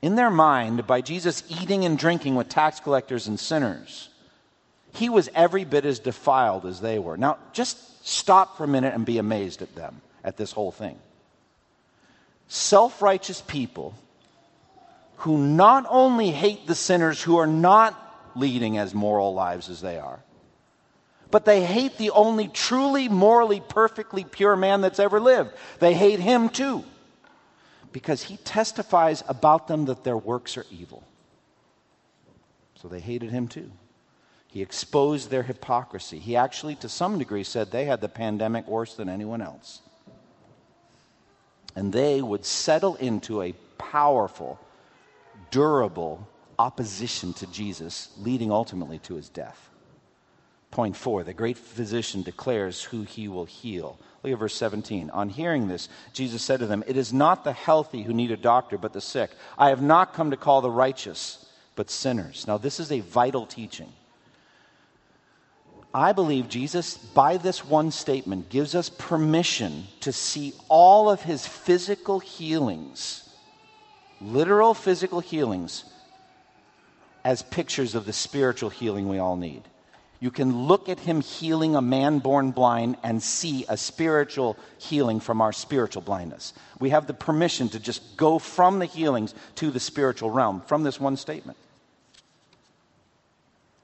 In 0.00 0.14
their 0.14 0.30
mind, 0.30 0.86
by 0.86 1.00
Jesus 1.00 1.42
eating 1.48 1.84
and 1.84 1.98
drinking 1.98 2.36
with 2.36 2.48
tax 2.48 2.80
collectors 2.80 3.26
and 3.26 3.38
sinners, 3.38 4.08
he 4.92 5.08
was 5.08 5.28
every 5.34 5.64
bit 5.64 5.84
as 5.84 5.98
defiled 5.98 6.66
as 6.66 6.80
they 6.80 6.98
were. 6.98 7.16
Now, 7.16 7.38
just 7.52 8.06
stop 8.06 8.56
for 8.56 8.64
a 8.64 8.68
minute 8.68 8.94
and 8.94 9.04
be 9.04 9.18
amazed 9.18 9.60
at 9.60 9.74
them 9.74 10.00
at 10.24 10.36
this 10.36 10.52
whole 10.52 10.72
thing. 10.72 10.98
Self 12.48 13.02
righteous 13.02 13.40
people 13.42 13.94
who 15.18 15.38
not 15.38 15.86
only 15.88 16.30
hate 16.30 16.66
the 16.66 16.74
sinners 16.74 17.22
who 17.22 17.36
are 17.36 17.46
not 17.46 17.94
leading 18.34 18.78
as 18.78 18.94
moral 18.94 19.34
lives 19.34 19.68
as 19.68 19.80
they 19.80 19.98
are, 19.98 20.20
but 21.30 21.44
they 21.44 21.64
hate 21.64 21.98
the 21.98 22.10
only 22.10 22.48
truly 22.48 23.08
morally 23.08 23.60
perfectly 23.60 24.24
pure 24.24 24.56
man 24.56 24.80
that's 24.80 24.98
ever 24.98 25.20
lived. 25.20 25.50
They 25.78 25.94
hate 25.94 26.20
him 26.20 26.48
too, 26.48 26.84
because 27.92 28.22
he 28.22 28.38
testifies 28.38 29.22
about 29.28 29.68
them 29.68 29.86
that 29.86 30.04
their 30.04 30.16
works 30.16 30.56
are 30.56 30.66
evil. 30.70 31.02
So 32.76 32.88
they 32.88 33.00
hated 33.00 33.30
him 33.30 33.48
too. 33.48 33.70
He 34.46 34.62
exposed 34.62 35.28
their 35.28 35.42
hypocrisy. 35.42 36.18
He 36.18 36.36
actually, 36.36 36.76
to 36.76 36.88
some 36.88 37.18
degree, 37.18 37.44
said 37.44 37.70
they 37.70 37.84
had 37.84 38.00
the 38.00 38.08
pandemic 38.08 38.66
worse 38.66 38.94
than 38.94 39.08
anyone 39.08 39.42
else 39.42 39.82
and 41.78 41.92
they 41.92 42.20
would 42.20 42.44
settle 42.44 42.96
into 42.96 43.40
a 43.40 43.52
powerful, 43.78 44.58
durable 45.50 46.26
opposition 46.58 47.32
to 47.34 47.46
Jesus, 47.46 48.08
leading 48.18 48.50
ultimately 48.50 48.98
to 49.00 49.14
his 49.14 49.28
death. 49.28 49.70
Point 50.70 50.96
four 50.96 51.24
the 51.24 51.32
great 51.32 51.56
physician 51.56 52.22
declares 52.22 52.82
who 52.82 53.02
he 53.02 53.28
will 53.28 53.46
heal. 53.46 53.98
Look 54.22 54.32
at 54.32 54.38
verse 54.38 54.56
17. 54.56 55.10
On 55.10 55.28
hearing 55.28 55.68
this, 55.68 55.88
Jesus 56.12 56.42
said 56.42 56.60
to 56.60 56.66
them, 56.66 56.82
It 56.86 56.96
is 56.96 57.12
not 57.12 57.44
the 57.44 57.52
healthy 57.52 58.02
who 58.02 58.12
need 58.12 58.32
a 58.32 58.36
doctor, 58.36 58.76
but 58.76 58.92
the 58.92 59.00
sick. 59.00 59.30
I 59.56 59.68
have 59.68 59.80
not 59.80 60.12
come 60.12 60.32
to 60.32 60.36
call 60.36 60.60
the 60.60 60.70
righteous, 60.70 61.46
but 61.76 61.88
sinners. 61.88 62.46
Now, 62.46 62.58
this 62.58 62.80
is 62.80 62.90
a 62.90 63.00
vital 63.00 63.46
teaching. 63.46 63.92
I 65.94 66.12
believe 66.12 66.48
Jesus, 66.48 66.98
by 66.98 67.38
this 67.38 67.64
one 67.64 67.90
statement, 67.90 68.50
gives 68.50 68.74
us 68.74 68.90
permission 68.90 69.86
to 70.00 70.12
see 70.12 70.52
all 70.68 71.08
of 71.08 71.22
his 71.22 71.46
physical 71.46 72.18
healings, 72.18 73.27
literal 74.20 74.74
physical 74.74 75.20
healings, 75.20 75.84
as 77.24 77.42
pictures 77.42 77.94
of 77.94 78.06
the 78.06 78.12
spiritual 78.12 78.70
healing 78.70 79.08
we 79.08 79.18
all 79.18 79.36
need. 79.36 79.62
You 80.20 80.30
can 80.30 80.66
look 80.66 80.88
at 80.88 80.98
him 80.98 81.20
healing 81.20 81.76
a 81.76 81.82
man 81.82 82.18
born 82.18 82.50
blind 82.50 82.96
and 83.04 83.22
see 83.22 83.64
a 83.68 83.76
spiritual 83.76 84.56
healing 84.78 85.20
from 85.20 85.40
our 85.40 85.52
spiritual 85.52 86.02
blindness. 86.02 86.54
We 86.80 86.90
have 86.90 87.06
the 87.06 87.14
permission 87.14 87.68
to 87.68 87.78
just 87.78 88.16
go 88.16 88.38
from 88.40 88.80
the 88.80 88.86
healings 88.86 89.34
to 89.56 89.70
the 89.70 89.78
spiritual 89.78 90.30
realm 90.30 90.62
from 90.62 90.82
this 90.82 90.98
one 90.98 91.16
statement 91.16 91.56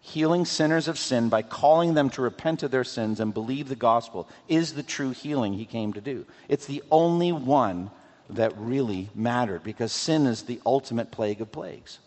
healing 0.05 0.45
sinners 0.45 0.87
of 0.87 0.99
sin 0.99 1.31
by 1.31 1.41
calling 1.41 1.95
them 1.95 2.11
to 2.11 2.21
repent 2.21 2.63
of 2.63 2.71
their 2.71 2.85
sins 2.85 3.21
and 3.21 3.33
believe 3.33 3.69
the 3.69 3.75
gospel 3.75 4.29
is 4.49 4.75
the 4.75 4.83
true 4.83 5.13
healing 5.13 5.55
he 5.55 5.65
came 5.65 5.95
to 5.95 6.01
do. 6.01 6.27
It's 6.47 6.67
the 6.67 6.83
only 6.91 7.33
one 7.33 7.91
that 8.31 8.57
really 8.57 9.11
mattered 9.15 9.63
because 9.63 9.93
sin 9.93 10.27
is 10.27 10.43
the 10.43 10.61
ultimate 10.65 11.11
plague 11.11 11.41
of 11.41 11.53
plagues. 11.53 11.99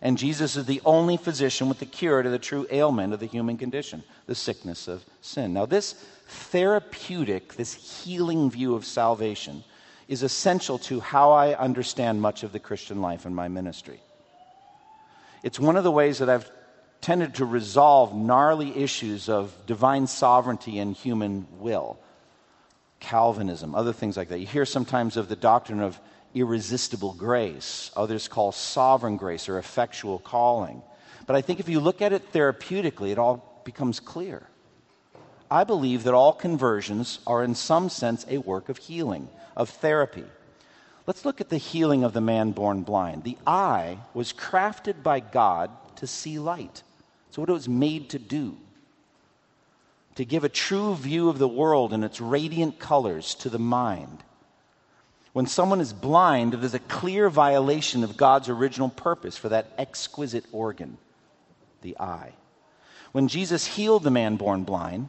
And 0.00 0.18
Jesus 0.18 0.56
is 0.56 0.66
the 0.66 0.82
only 0.84 1.16
physician 1.16 1.68
with 1.68 1.78
the 1.78 1.86
cure 1.86 2.22
to 2.22 2.28
the 2.28 2.38
true 2.38 2.66
ailment 2.70 3.14
of 3.14 3.20
the 3.20 3.26
human 3.26 3.56
condition, 3.56 4.02
the 4.26 4.34
sickness 4.34 4.88
of 4.88 5.04
sin. 5.20 5.52
Now, 5.52 5.64
this 5.64 5.92
therapeutic, 6.26 7.54
this 7.54 8.02
healing 8.02 8.50
view 8.50 8.74
of 8.74 8.84
salvation 8.84 9.62
is 10.08 10.24
essential 10.24 10.78
to 10.78 10.98
how 10.98 11.30
I 11.30 11.54
understand 11.54 12.20
much 12.20 12.42
of 12.42 12.52
the 12.52 12.58
Christian 12.58 13.00
life 13.00 13.24
and 13.26 13.34
my 13.34 13.46
ministry. 13.46 14.00
It's 15.44 15.60
one 15.60 15.76
of 15.76 15.84
the 15.84 15.90
ways 15.90 16.18
that 16.18 16.28
I've 16.28 16.50
tended 17.00 17.34
to 17.36 17.44
resolve 17.44 18.14
gnarly 18.14 18.76
issues 18.76 19.28
of 19.28 19.54
divine 19.66 20.06
sovereignty 20.06 20.78
and 20.78 20.96
human 20.96 21.46
will. 21.58 21.98
Calvinism, 23.02 23.74
other 23.74 23.92
things 23.92 24.16
like 24.16 24.28
that. 24.28 24.38
You 24.38 24.46
hear 24.46 24.64
sometimes 24.64 25.16
of 25.18 25.28
the 25.28 25.36
doctrine 25.36 25.80
of 25.80 26.00
irresistible 26.34 27.12
grace, 27.12 27.90
others 27.94 28.28
call 28.28 28.52
sovereign 28.52 29.18
grace 29.18 29.48
or 29.48 29.58
effectual 29.58 30.18
calling. 30.18 30.82
But 31.26 31.36
I 31.36 31.42
think 31.42 31.60
if 31.60 31.68
you 31.68 31.80
look 31.80 32.00
at 32.00 32.12
it 32.12 32.32
therapeutically, 32.32 33.10
it 33.10 33.18
all 33.18 33.62
becomes 33.64 34.00
clear. 34.00 34.46
I 35.50 35.64
believe 35.64 36.04
that 36.04 36.14
all 36.14 36.32
conversions 36.32 37.18
are, 37.26 37.44
in 37.44 37.54
some 37.54 37.90
sense, 37.90 38.24
a 38.28 38.38
work 38.38 38.70
of 38.70 38.78
healing, 38.78 39.28
of 39.54 39.68
therapy. 39.68 40.24
Let's 41.06 41.24
look 41.24 41.40
at 41.40 41.50
the 41.50 41.58
healing 41.58 42.04
of 42.04 42.14
the 42.14 42.20
man 42.20 42.52
born 42.52 42.82
blind. 42.82 43.24
The 43.24 43.36
eye 43.46 43.98
was 44.14 44.32
crafted 44.32 45.02
by 45.02 45.20
God 45.20 45.70
to 45.96 46.06
see 46.06 46.38
light. 46.38 46.82
So, 47.30 47.42
what 47.42 47.50
it 47.50 47.52
was 47.52 47.68
made 47.68 48.10
to 48.10 48.18
do 48.18 48.56
to 50.16 50.24
give 50.24 50.44
a 50.44 50.48
true 50.48 50.94
view 50.94 51.28
of 51.28 51.38
the 51.38 51.48
world 51.48 51.92
and 51.92 52.04
its 52.04 52.20
radiant 52.20 52.78
colors 52.78 53.34
to 53.36 53.48
the 53.48 53.58
mind. 53.58 54.22
When 55.32 55.46
someone 55.46 55.80
is 55.80 55.92
blind, 55.92 56.52
it 56.52 56.62
is 56.62 56.74
a 56.74 56.78
clear 56.78 57.30
violation 57.30 58.04
of 58.04 58.16
God's 58.16 58.50
original 58.50 58.90
purpose 58.90 59.36
for 59.36 59.48
that 59.48 59.72
exquisite 59.78 60.44
organ, 60.52 60.98
the 61.80 61.98
eye. 61.98 62.34
When 63.12 63.28
Jesus 63.28 63.66
healed 63.66 64.02
the 64.02 64.10
man 64.10 64.36
born 64.36 64.64
blind, 64.64 65.08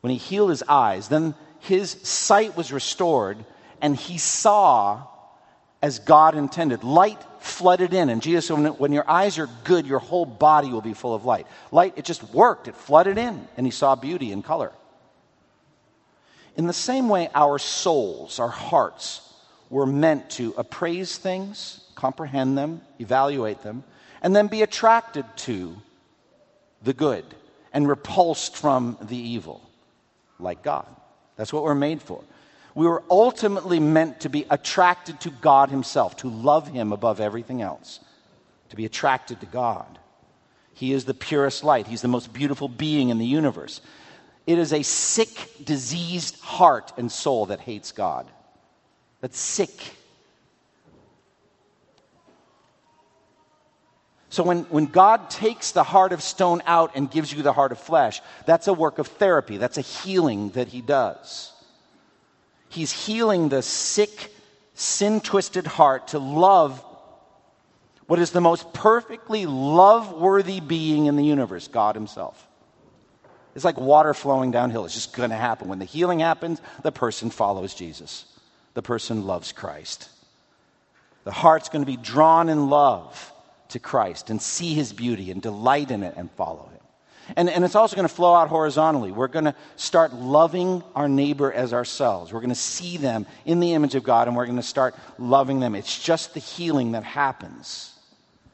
when 0.00 0.12
he 0.12 0.16
healed 0.16 0.50
his 0.50 0.62
eyes, 0.68 1.08
then 1.08 1.34
his 1.60 1.90
sight 2.02 2.56
was 2.56 2.72
restored 2.72 3.44
and 3.80 3.96
he 3.96 4.18
saw 4.18 5.06
as 5.82 5.98
God 5.98 6.34
intended. 6.34 6.84
Light 6.84 7.22
flooded 7.40 7.94
in. 7.94 8.08
And 8.08 8.20
Jesus 8.20 8.48
said, 8.48 8.56
when, 8.78 8.92
your 8.92 9.08
eyes 9.08 9.38
are 9.38 9.48
good, 9.64 9.86
your 9.86 10.00
whole 10.00 10.26
body 10.26 10.70
will 10.70 10.80
be 10.80 10.94
full 10.94 11.14
of 11.14 11.24
light. 11.24 11.46
Light, 11.70 11.94
it 11.96 12.04
just 12.04 12.22
worked, 12.34 12.68
it 12.68 12.76
flooded 12.76 13.18
in, 13.18 13.46
and 13.56 13.66
he 13.66 13.70
saw 13.70 13.94
beauty 13.94 14.32
and 14.32 14.44
color. 14.44 14.72
In 16.56 16.66
the 16.66 16.72
same 16.72 17.08
way, 17.08 17.28
our 17.34 17.58
souls, 17.58 18.40
our 18.40 18.48
hearts, 18.48 19.22
were 19.70 19.86
meant 19.86 20.30
to 20.30 20.54
appraise 20.56 21.16
things, 21.16 21.84
comprehend 21.94 22.58
them, 22.58 22.80
evaluate 22.98 23.62
them, 23.62 23.84
and 24.22 24.34
then 24.34 24.48
be 24.48 24.62
attracted 24.62 25.24
to 25.36 25.76
the 26.82 26.92
good 26.92 27.24
and 27.72 27.88
repulsed 27.88 28.56
from 28.56 28.98
the 29.02 29.16
evil, 29.16 29.62
like 30.40 30.62
God. 30.62 30.86
That's 31.36 31.52
what 31.52 31.62
we're 31.62 31.74
made 31.74 32.02
for. 32.02 32.24
We 32.78 32.86
were 32.86 33.02
ultimately 33.10 33.80
meant 33.80 34.20
to 34.20 34.28
be 34.28 34.46
attracted 34.48 35.18
to 35.22 35.30
God 35.30 35.68
Himself, 35.68 36.18
to 36.18 36.28
love 36.28 36.68
Him 36.68 36.92
above 36.92 37.18
everything 37.18 37.60
else, 37.60 37.98
to 38.68 38.76
be 38.76 38.84
attracted 38.84 39.40
to 39.40 39.46
God. 39.46 39.98
He 40.74 40.92
is 40.92 41.04
the 41.04 41.12
purest 41.12 41.64
light, 41.64 41.88
He's 41.88 42.02
the 42.02 42.06
most 42.06 42.32
beautiful 42.32 42.68
being 42.68 43.08
in 43.08 43.18
the 43.18 43.26
universe. 43.26 43.80
It 44.46 44.60
is 44.60 44.72
a 44.72 44.84
sick, 44.84 45.50
diseased 45.64 46.38
heart 46.38 46.92
and 46.96 47.10
soul 47.10 47.46
that 47.46 47.58
hates 47.58 47.90
God. 47.90 48.30
That's 49.22 49.40
sick. 49.40 49.96
So, 54.30 54.44
when, 54.44 54.62
when 54.66 54.86
God 54.86 55.30
takes 55.30 55.72
the 55.72 55.82
heart 55.82 56.12
of 56.12 56.22
stone 56.22 56.62
out 56.64 56.92
and 56.94 57.10
gives 57.10 57.32
you 57.32 57.42
the 57.42 57.52
heart 57.52 57.72
of 57.72 57.80
flesh, 57.80 58.20
that's 58.46 58.68
a 58.68 58.72
work 58.72 59.00
of 59.00 59.08
therapy. 59.08 59.56
That's 59.56 59.78
a 59.78 59.80
healing 59.80 60.50
that 60.50 60.68
He 60.68 60.80
does. 60.80 61.54
He's 62.68 62.92
healing 62.92 63.48
the 63.48 63.62
sick, 63.62 64.32
sin 64.74 65.20
twisted 65.20 65.66
heart 65.66 66.08
to 66.08 66.18
love 66.18 66.84
what 68.08 68.18
is 68.18 68.30
the 68.30 68.40
most 68.40 68.72
perfectly 68.72 69.44
love 69.44 70.12
worthy 70.12 70.60
being 70.60 71.06
in 71.06 71.16
the 71.16 71.24
universe, 71.24 71.68
God 71.68 71.94
Himself. 71.94 72.48
It's 73.54 73.66
like 73.66 73.78
water 73.78 74.14
flowing 74.14 74.50
downhill. 74.50 74.86
It's 74.86 74.94
just 74.94 75.14
going 75.14 75.28
to 75.28 75.36
happen. 75.36 75.68
When 75.68 75.78
the 75.78 75.84
healing 75.84 76.20
happens, 76.20 76.62
the 76.82 76.90
person 76.90 77.28
follows 77.28 77.74
Jesus, 77.74 78.24
the 78.72 78.82
person 78.82 79.26
loves 79.26 79.52
Christ. 79.52 80.08
The 81.24 81.32
heart's 81.32 81.68
going 81.68 81.82
to 81.82 81.90
be 81.90 81.98
drawn 81.98 82.48
in 82.48 82.70
love 82.70 83.32
to 83.68 83.78
Christ 83.78 84.30
and 84.30 84.40
see 84.40 84.72
His 84.72 84.94
beauty 84.94 85.30
and 85.30 85.42
delight 85.42 85.90
in 85.90 86.02
it 86.02 86.14
and 86.16 86.30
follow 86.30 86.70
Him. 86.72 86.77
And, 87.36 87.50
and 87.50 87.64
it's 87.64 87.74
also 87.74 87.94
going 87.94 88.08
to 88.08 88.14
flow 88.14 88.34
out 88.34 88.48
horizontally. 88.48 89.12
We're 89.12 89.28
going 89.28 89.44
to 89.44 89.54
start 89.76 90.14
loving 90.14 90.82
our 90.94 91.08
neighbor 91.08 91.52
as 91.52 91.72
ourselves. 91.72 92.32
We're 92.32 92.40
going 92.40 92.48
to 92.50 92.54
see 92.54 92.96
them 92.96 93.26
in 93.44 93.60
the 93.60 93.74
image 93.74 93.94
of 93.94 94.02
God 94.02 94.28
and 94.28 94.36
we're 94.36 94.46
going 94.46 94.56
to 94.56 94.62
start 94.62 94.94
loving 95.18 95.60
them. 95.60 95.74
It's 95.74 96.02
just 96.02 96.34
the 96.34 96.40
healing 96.40 96.92
that 96.92 97.04
happens. 97.04 97.92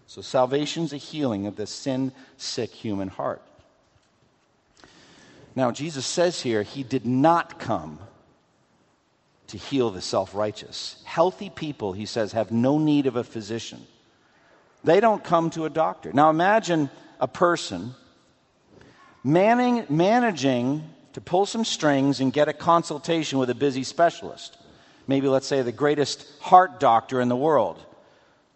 So, 0.07 0.23
salvation's 0.23 0.93
a 0.93 0.97
healing 0.97 1.47
of 1.47 1.57
the 1.57 1.67
sin 1.67 2.13
sick 2.37 2.71
human 2.71 3.09
heart. 3.09 3.43
Now, 5.57 5.71
Jesus 5.71 6.07
says 6.07 6.41
here, 6.41 6.63
He 6.63 6.83
did 6.83 7.07
not 7.07 7.59
come 7.59 7.99
to 9.49 9.57
heal 9.57 9.91
the 9.91 10.01
self 10.01 10.35
righteous. 10.35 11.03
Healthy 11.05 11.51
people, 11.51 11.93
He 11.93 12.07
says, 12.07 12.33
have 12.33 12.51
no 12.51 12.79
need 12.79 13.07
of 13.07 13.17
a 13.17 13.25
physician. 13.25 13.85
They 14.85 15.01
don't 15.01 15.25
come 15.25 15.51
to 15.51 15.65
a 15.65 15.71
doctor. 15.71 16.13
Now, 16.13 16.31
imagine 16.31 16.91
a 17.19 17.27
person 17.27 17.95
manning, 19.25 19.87
managing 19.89 20.89
to 21.15 21.21
pull 21.21 21.47
some 21.47 21.65
strings 21.65 22.21
and 22.21 22.33
get 22.33 22.49
a 22.49 22.53
consultation 22.53 23.39
with 23.39 23.51
a 23.51 23.55
busy 23.55 23.83
specialist. 23.83 24.59
Maybe, 25.07 25.27
let's 25.29 25.47
say, 25.47 25.63
the 25.63 25.73
greatest 25.73 26.27
heart 26.41 26.79
doctor 26.79 27.21
in 27.21 27.29
the 27.29 27.37
world. 27.37 27.83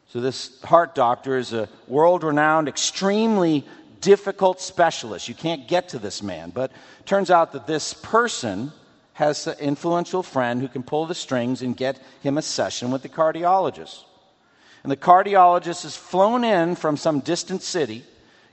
So, 0.08 0.20
this 0.20 0.60
heart 0.62 0.94
doctor 0.94 1.36
is 1.36 1.52
a 1.52 1.68
world 1.86 2.22
renowned, 2.24 2.68
extremely 2.68 3.66
difficult 4.00 4.60
specialist. 4.60 5.28
You 5.28 5.34
can't 5.34 5.68
get 5.68 5.90
to 5.90 5.98
this 5.98 6.22
man. 6.22 6.50
But 6.50 6.72
turns 7.04 7.30
out 7.30 7.52
that 7.52 7.66
this 7.66 7.94
person 7.94 8.72
has 9.14 9.46
an 9.46 9.58
influential 9.58 10.22
friend 10.22 10.60
who 10.60 10.68
can 10.68 10.82
pull 10.82 11.06
the 11.06 11.14
strings 11.14 11.60
and 11.60 11.76
get 11.76 12.00
him 12.22 12.38
a 12.38 12.42
session 12.42 12.90
with 12.90 13.02
the 13.02 13.08
cardiologist. 13.08 14.04
And 14.82 14.92
the 14.92 14.96
cardiologist 14.96 15.84
is 15.84 15.96
flown 15.96 16.44
in 16.44 16.76
from 16.76 16.96
some 16.96 17.20
distant 17.20 17.62
city 17.62 18.04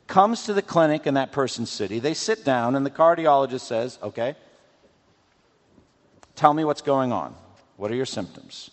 comes 0.07 0.43
to 0.43 0.53
the 0.53 0.61
clinic 0.61 1.07
in 1.07 1.15
that 1.15 1.31
person's 1.31 1.69
city. 1.69 1.99
They 1.99 2.13
sit 2.13 2.45
down, 2.45 2.75
and 2.75 2.85
the 2.85 2.91
cardiologist 2.91 3.61
says, 3.61 3.99
Okay, 4.03 4.35
tell 6.35 6.53
me 6.53 6.63
what's 6.63 6.81
going 6.81 7.11
on. 7.11 7.35
What 7.77 7.91
are 7.91 7.95
your 7.95 8.05
symptoms? 8.05 8.71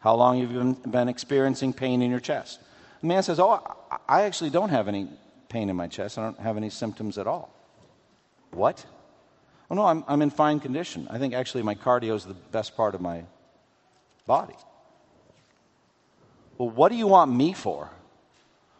How 0.00 0.14
long 0.14 0.40
have 0.40 0.52
you 0.52 0.76
been 0.86 1.08
experiencing 1.08 1.72
pain 1.72 2.02
in 2.02 2.10
your 2.10 2.20
chest? 2.20 2.60
The 3.00 3.06
man 3.06 3.22
says, 3.22 3.40
Oh, 3.40 3.60
I 4.08 4.22
actually 4.22 4.50
don't 4.50 4.70
have 4.70 4.88
any 4.88 5.08
pain 5.48 5.70
in 5.70 5.76
my 5.76 5.86
chest. 5.86 6.18
I 6.18 6.22
don't 6.22 6.38
have 6.40 6.56
any 6.56 6.70
symptoms 6.70 7.18
at 7.18 7.26
all. 7.26 7.54
What? 8.50 8.84
Oh, 9.70 9.74
no, 9.74 9.86
I'm, 9.86 10.04
I'm 10.06 10.20
in 10.22 10.30
fine 10.30 10.60
condition. 10.60 11.08
I 11.10 11.18
think 11.18 11.34
actually 11.34 11.62
my 11.62 11.74
cardio 11.74 12.14
is 12.14 12.24
the 12.24 12.34
best 12.34 12.76
part 12.76 12.94
of 12.94 13.00
my 13.00 13.24
body. 14.26 14.54
Well, 16.58 16.70
what 16.70 16.90
do 16.90 16.96
you 16.96 17.06
want 17.06 17.32
me 17.32 17.52
for? 17.52 17.90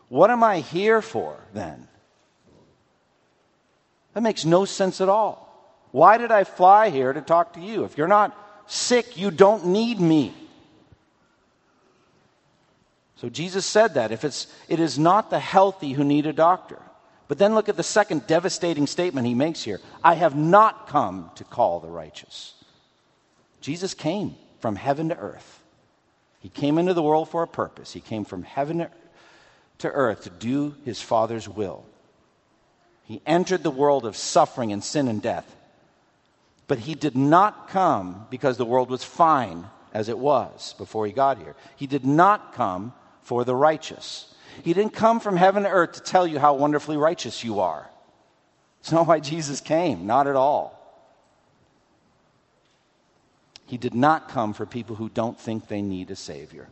What 0.08 0.30
am 0.30 0.44
I 0.44 0.60
here 0.60 1.02
for 1.02 1.38
then? 1.54 1.88
That 4.14 4.22
makes 4.22 4.44
no 4.44 4.64
sense 4.64 5.00
at 5.00 5.08
all. 5.08 5.44
Why 5.90 6.18
did 6.18 6.32
I 6.32 6.44
fly 6.44 6.90
here 6.90 7.12
to 7.12 7.20
talk 7.20 7.52
to 7.54 7.60
you? 7.60 7.84
If 7.84 7.98
you're 7.98 8.08
not 8.08 8.36
sick, 8.66 9.16
you 9.16 9.30
don't 9.30 9.66
need 9.66 10.00
me. 10.00 10.34
So 13.16 13.28
Jesus 13.28 13.64
said 13.64 13.94
that. 13.94 14.12
If 14.12 14.24
it's, 14.24 14.46
it 14.68 14.80
is 14.80 14.98
not 14.98 15.30
the 15.30 15.38
healthy 15.38 15.92
who 15.92 16.04
need 16.04 16.26
a 16.26 16.32
doctor. 16.32 16.78
But 17.26 17.38
then 17.38 17.54
look 17.54 17.68
at 17.68 17.76
the 17.76 17.82
second 17.82 18.26
devastating 18.26 18.86
statement 18.86 19.26
he 19.26 19.34
makes 19.34 19.62
here 19.62 19.80
I 20.02 20.14
have 20.14 20.36
not 20.36 20.88
come 20.88 21.30
to 21.36 21.44
call 21.44 21.80
the 21.80 21.88
righteous. 21.88 22.54
Jesus 23.60 23.94
came 23.94 24.36
from 24.60 24.76
heaven 24.76 25.08
to 25.08 25.16
earth. 25.16 25.62
He 26.40 26.50
came 26.50 26.76
into 26.76 26.92
the 26.92 27.02
world 27.02 27.30
for 27.30 27.42
a 27.42 27.48
purpose. 27.48 27.92
He 27.92 28.00
came 28.00 28.24
from 28.26 28.42
heaven 28.42 28.86
to 29.78 29.90
earth 29.90 30.24
to 30.24 30.30
do 30.30 30.74
his 30.84 31.00
Father's 31.00 31.48
will. 31.48 31.86
He 33.04 33.20
entered 33.26 33.62
the 33.62 33.70
world 33.70 34.06
of 34.06 34.16
suffering 34.16 34.72
and 34.72 34.82
sin 34.82 35.08
and 35.08 35.20
death. 35.22 35.54
But 36.66 36.78
he 36.78 36.94
did 36.94 37.16
not 37.16 37.68
come 37.68 38.26
because 38.30 38.56
the 38.56 38.64
world 38.64 38.90
was 38.90 39.04
fine 39.04 39.66
as 39.92 40.08
it 40.08 40.18
was 40.18 40.74
before 40.78 41.06
he 41.06 41.12
got 41.12 41.38
here. 41.38 41.54
He 41.76 41.86
did 41.86 42.04
not 42.04 42.54
come 42.54 42.94
for 43.22 43.44
the 43.44 43.54
righteous. 43.54 44.34
He 44.62 44.72
didn't 44.72 44.94
come 44.94 45.20
from 45.20 45.36
heaven 45.36 45.64
to 45.64 45.68
earth 45.68 45.92
to 45.92 46.00
tell 46.00 46.26
you 46.26 46.38
how 46.38 46.54
wonderfully 46.54 46.96
righteous 46.96 47.44
you 47.44 47.60
are. 47.60 47.88
It's 48.80 48.92
not 48.92 49.06
why 49.06 49.20
Jesus 49.20 49.60
came, 49.60 50.06
not 50.06 50.26
at 50.26 50.36
all. 50.36 50.80
He 53.66 53.78
did 53.78 53.94
not 53.94 54.28
come 54.28 54.52
for 54.52 54.66
people 54.66 54.96
who 54.96 55.08
don't 55.08 55.38
think 55.38 55.68
they 55.68 55.80
need 55.80 56.10
a 56.10 56.16
Savior. 56.16 56.68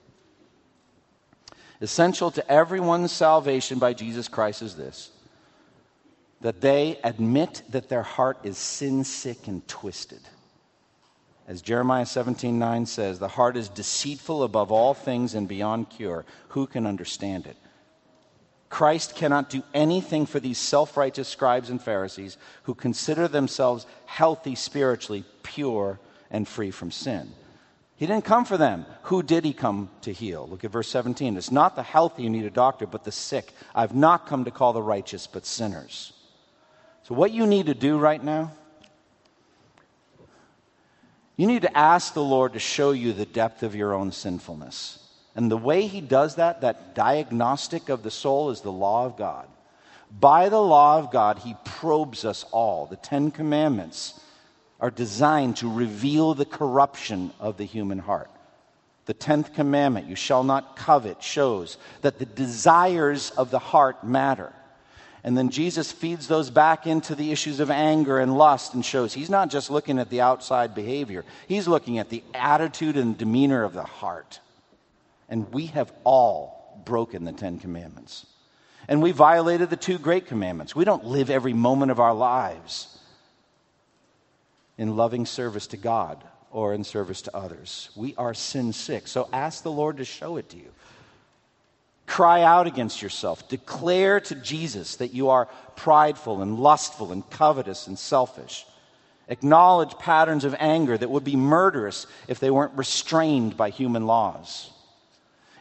Essential 1.81 2.31
to 2.31 2.51
everyone's 2.51 3.13
salvation 3.13 3.79
by 3.79 3.93
Jesus 3.93 4.29
Christ 4.29 4.63
is 4.63 4.77
this 4.77 5.11
that 6.43 6.61
they 6.61 6.99
admit 7.05 7.63
that 7.71 7.89
their 7.89 8.03
heart 8.03 8.39
is 8.43 8.59
sin 8.59 9.05
sick 9.05 9.47
and 9.47 9.67
twisted. 9.69 10.21
As 11.49 11.63
Jeremiah 11.63 12.07
17 12.07 12.59
9 12.59 12.87
says, 12.87 13.19
the 13.19 13.29
heart 13.29 13.57
is 13.57 13.69
deceitful 13.69 14.43
above 14.43 14.71
all 14.71 14.93
things 14.95 15.35
and 15.35 15.49
beyond 15.49 15.91
cure. 15.91 16.25
Who 16.49 16.67
can 16.67 16.87
understand 16.87 17.47
it? 17.47 17.57
Christ 18.69 19.15
cannot 19.17 19.51
do 19.51 19.63
anything 19.75 20.27
for 20.27 20.41
these 20.41 20.59
self 20.59 20.97
righteous 20.97 21.29
scribes 21.29 21.71
and 21.71 21.81
Pharisees 21.81 22.39
who 22.65 22.75
consider 22.75 23.29
themselves 23.29 23.87
healthy 24.07 24.55
spiritually, 24.55 25.25
pure, 25.43 26.01
and 26.31 26.49
free 26.49 26.71
from 26.71 26.91
sin. 26.91 27.33
He 27.97 28.07
didn't 28.07 28.25
come 28.25 28.45
for 28.45 28.57
them. 28.57 28.87
Who 29.03 29.23
did 29.23 29.45
he 29.45 29.53
come 29.53 29.91
to 30.01 30.13
heal? 30.13 30.49
Look 30.51 30.65
at 30.65 30.73
verse 30.73 30.89
17. 30.89 31.37
It's 31.37 31.53
not 31.53 31.77
the 31.77 31.85
healthy 31.85 32.25
who 32.25 32.31
need 32.31 32.47
a 32.47 32.51
doctor, 32.51 32.87
but 32.87 33.05
the 33.05 33.13
sick. 33.13 33.53
I've 33.75 33.95
not 33.95 34.27
come 34.27 34.45
to 34.45 34.51
call 34.51 34.73
the 34.73 34.83
righteous, 34.83 35.29
but 35.29 35.47
sinners. 35.47 36.13
So, 37.13 37.17
what 37.19 37.33
you 37.33 37.47
need 37.47 37.67
to 37.67 37.75
do 37.75 37.99
right 37.99 38.25
now 38.25 38.53
you 41.37 41.47
need 41.47 41.61
to 41.61 41.77
ask 41.77 42.15
the 42.15 42.25
Lord 42.25 42.55
to 42.55 42.59
show 42.59 42.93
you 42.93 43.13
the 43.13 43.27
depth 43.27 43.63
of 43.63 43.75
your 43.75 43.93
own 43.93 44.13
sinfulness. 44.13 44.99
And 45.37 45.51
the 45.51 45.59
way 45.59 45.87
He 45.87 46.01
does 46.01 46.37
that, 46.37 46.63
that 46.63 46.95
diagnostic 46.95 47.91
of 47.91 48.03
the 48.03 48.11
soul, 48.11 48.49
is 48.49 48.63
the 48.63 48.73
law 48.73 49.05
of 49.05 49.19
God. 49.19 49.47
By 50.11 50.49
the 50.49 50.63
law 50.63 50.99
of 50.99 51.11
God, 51.11 51.41
He 51.41 51.55
probes 51.67 52.25
us 52.25 52.47
all. 52.51 52.87
The 52.87 52.97
Ten 52.97 53.31
Commandments 53.31 54.19
are 54.81 54.91
designed 54.91 55.59
to 55.59 55.71
reveal 55.71 56.33
the 56.33 56.47
corruption 56.47 57.31
of 57.39 57.59
the 57.59 57.67
human 57.67 57.99
heart. 57.99 58.31
The 59.05 59.13
tenth 59.13 59.53
commandment, 59.53 60.07
you 60.07 60.17
shall 60.17 60.45
not 60.45 60.77
covet, 60.77 61.23
shows 61.23 61.77
that 62.01 62.19
the 62.19 62.25
desires 62.25 63.33
of 63.33 63.51
the 63.51 63.59
heart 63.59 64.03
matter. 64.03 64.55
And 65.25 65.39
then 65.39 65.51
Jesus 65.51 65.93
feeds 65.93 66.27
those 66.27 66.51
back 66.51 66.87
into 66.87 67.15
the 67.15 67.31
issues 67.31 67.61
of 67.61 67.71
anger 67.71 68.19
and 68.19 68.37
lust 68.37 68.75
and 68.75 68.85
shows 68.85 69.15
he's 69.15 69.31
not 69.31 69.51
just 69.51 69.71
looking 69.71 69.99
at 69.99 70.11
the 70.11 70.21
outside 70.21 70.75
behavior, 70.75 71.25
he's 71.47 71.69
looking 71.69 71.99
at 71.99 72.09
the 72.09 72.25
attitude 72.35 72.97
and 72.97 73.17
demeanor 73.17 73.63
of 73.63 73.73
the 73.73 73.85
heart. 73.85 74.41
And 75.29 75.53
we 75.53 75.67
have 75.67 75.93
all 76.05 76.83
broken 76.85 77.25
the 77.25 77.33
Ten 77.33 77.59
Commandments. 77.59 78.27
And 78.89 79.01
we 79.01 79.13
violated 79.13 79.71
the 79.71 79.77
two 79.77 79.99
great 79.99 80.27
commandments. 80.27 80.75
We 80.75 80.85
don't 80.85 81.05
live 81.05 81.31
every 81.31 81.53
moment 81.53 81.93
of 81.93 82.01
our 82.01 82.13
lives 82.13 82.99
in 84.77 84.97
loving 84.97 85.25
service 85.25 85.69
to 85.69 85.77
God 85.77 86.23
or 86.51 86.75
in 86.75 86.83
service 86.83 87.23
to 87.23 87.37
others. 87.37 87.91
We 87.95 88.17
are 88.17 88.35
sin 88.35 88.73
sick. 88.73 89.07
So 89.07 89.29
ask 89.33 89.63
the 89.63 89.71
Lord 89.71 89.99
to 89.99 90.05
show 90.05 90.37
it 90.37 90.49
to 90.51 90.57
you. 90.57 90.71
Cry 92.13 92.43
out 92.43 92.67
against 92.67 93.01
yourself. 93.01 93.49
Declare 93.49 94.21
to 94.21 94.35
Jesus 94.35 94.97
that 94.97 95.15
you 95.15 95.31
are 95.31 95.49
prideful 95.77 96.43
and 96.43 96.59
lustful 96.59 97.11
and 97.11 97.29
covetous 97.31 97.87
and 97.87 97.99
selfish. 97.99 98.67
Acknowledge 99.29 99.97
patterns 99.99 100.45
of 100.45 100.55
anger 100.59 100.99
that 100.99 101.09
would 101.09 101.25
be 101.25 101.37
murderous 101.37 102.07
if 102.29 102.39
they 102.39 102.51
weren't 102.51 102.77
restrained 102.77 103.57
by 103.57 103.71
human 103.71 104.07
laws. 104.07 104.71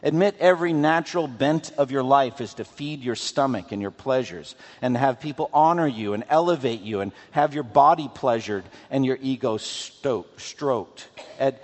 Admit 0.02 0.36
every 0.40 0.74
natural 0.74 1.26
bent 1.26 1.72
of 1.78 1.90
your 1.90 2.02
life 2.02 2.38
is 2.42 2.52
to 2.52 2.66
feed 2.66 3.00
your 3.00 3.16
stomach 3.16 3.72
and 3.72 3.80
your 3.80 3.90
pleasures 3.90 4.54
and 4.82 4.94
have 4.94 5.20
people 5.20 5.48
honor 5.54 5.86
you 5.86 6.12
and 6.12 6.22
elevate 6.28 6.82
you 6.82 7.00
and 7.00 7.12
have 7.30 7.54
your 7.54 7.64
body 7.64 8.10
pleasured 8.14 8.64
and 8.90 9.06
your 9.06 9.16
ego 9.22 9.56
stroked. 9.56 11.08
Ad- 11.40 11.60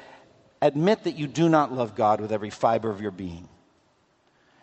admit 0.63 1.05
that 1.05 1.19
you 1.19 1.27
do 1.27 1.51
not 1.51 1.75
love 1.75 1.95
God 1.95 2.23
with 2.23 2.33
every 2.33 2.49
fiber 2.49 2.89
of 2.89 3.03
your 3.03 3.11
being 3.11 3.51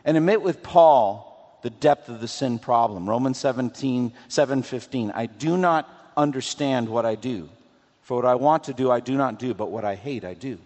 and 0.05 0.15
admit 0.15 0.41
with 0.41 0.63
Paul 0.63 1.59
the 1.63 1.71
depth 1.71 2.09
of 2.09 2.21
the 2.21 2.27
sin 2.27 2.59
problem. 2.59 3.09
Romans 3.09 3.39
17, 3.39 4.13
7:15. 4.29 5.11
I 5.11 5.25
do 5.25 5.57
not 5.57 5.89
understand 6.15 6.87
what 6.87 7.05
I 7.05 7.15
do. 7.15 7.49
For 8.03 8.17
what 8.17 8.25
I 8.25 8.35
want 8.35 8.65
to 8.65 8.73
do, 8.73 8.91
I 8.91 8.99
do 8.99 9.17
not 9.17 9.39
do, 9.39 9.55
but 9.55 9.71
what 9.71 9.83
I 9.83 9.95
hate, 9.95 10.23
I 10.23 10.35
do. 10.35 10.59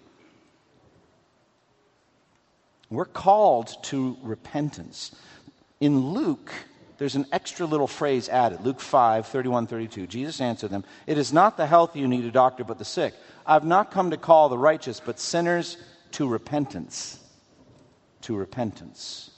We're 2.90 3.06
called 3.06 3.82
to 3.84 4.18
repentance. 4.24 5.16
In 5.80 6.10
Luke, 6.10 6.52
there's 6.98 7.16
an 7.16 7.28
extra 7.32 7.66
little 7.66 7.88
phrase 7.88 8.28
added. 8.28 8.62
Luke 8.62 8.82
5, 8.82 9.28
31, 9.28 9.68
32. 9.68 10.06
Jesus 10.08 10.42
answered 10.42 10.72
them, 10.72 10.84
It 11.08 11.18
is 11.18 11.32
not 11.32 11.56
the 11.56 11.66
healthy 11.66 12.02
who 12.02 12.10
need 12.10 12.26
a 12.26 12.32
doctor, 12.32 12.66
but 12.66 12.78
the 12.78 12.84
sick. 12.84 13.14
I've 13.46 13.64
not 13.64 13.92
come 13.92 14.10
to 14.10 14.18
call 14.18 14.50
the 14.50 14.58
righteous, 14.58 15.00
but 15.00 15.18
sinners 15.18 15.78
to 16.12 16.28
repentance. 16.28 17.20
To 18.24 18.36
repentance. 18.36 19.32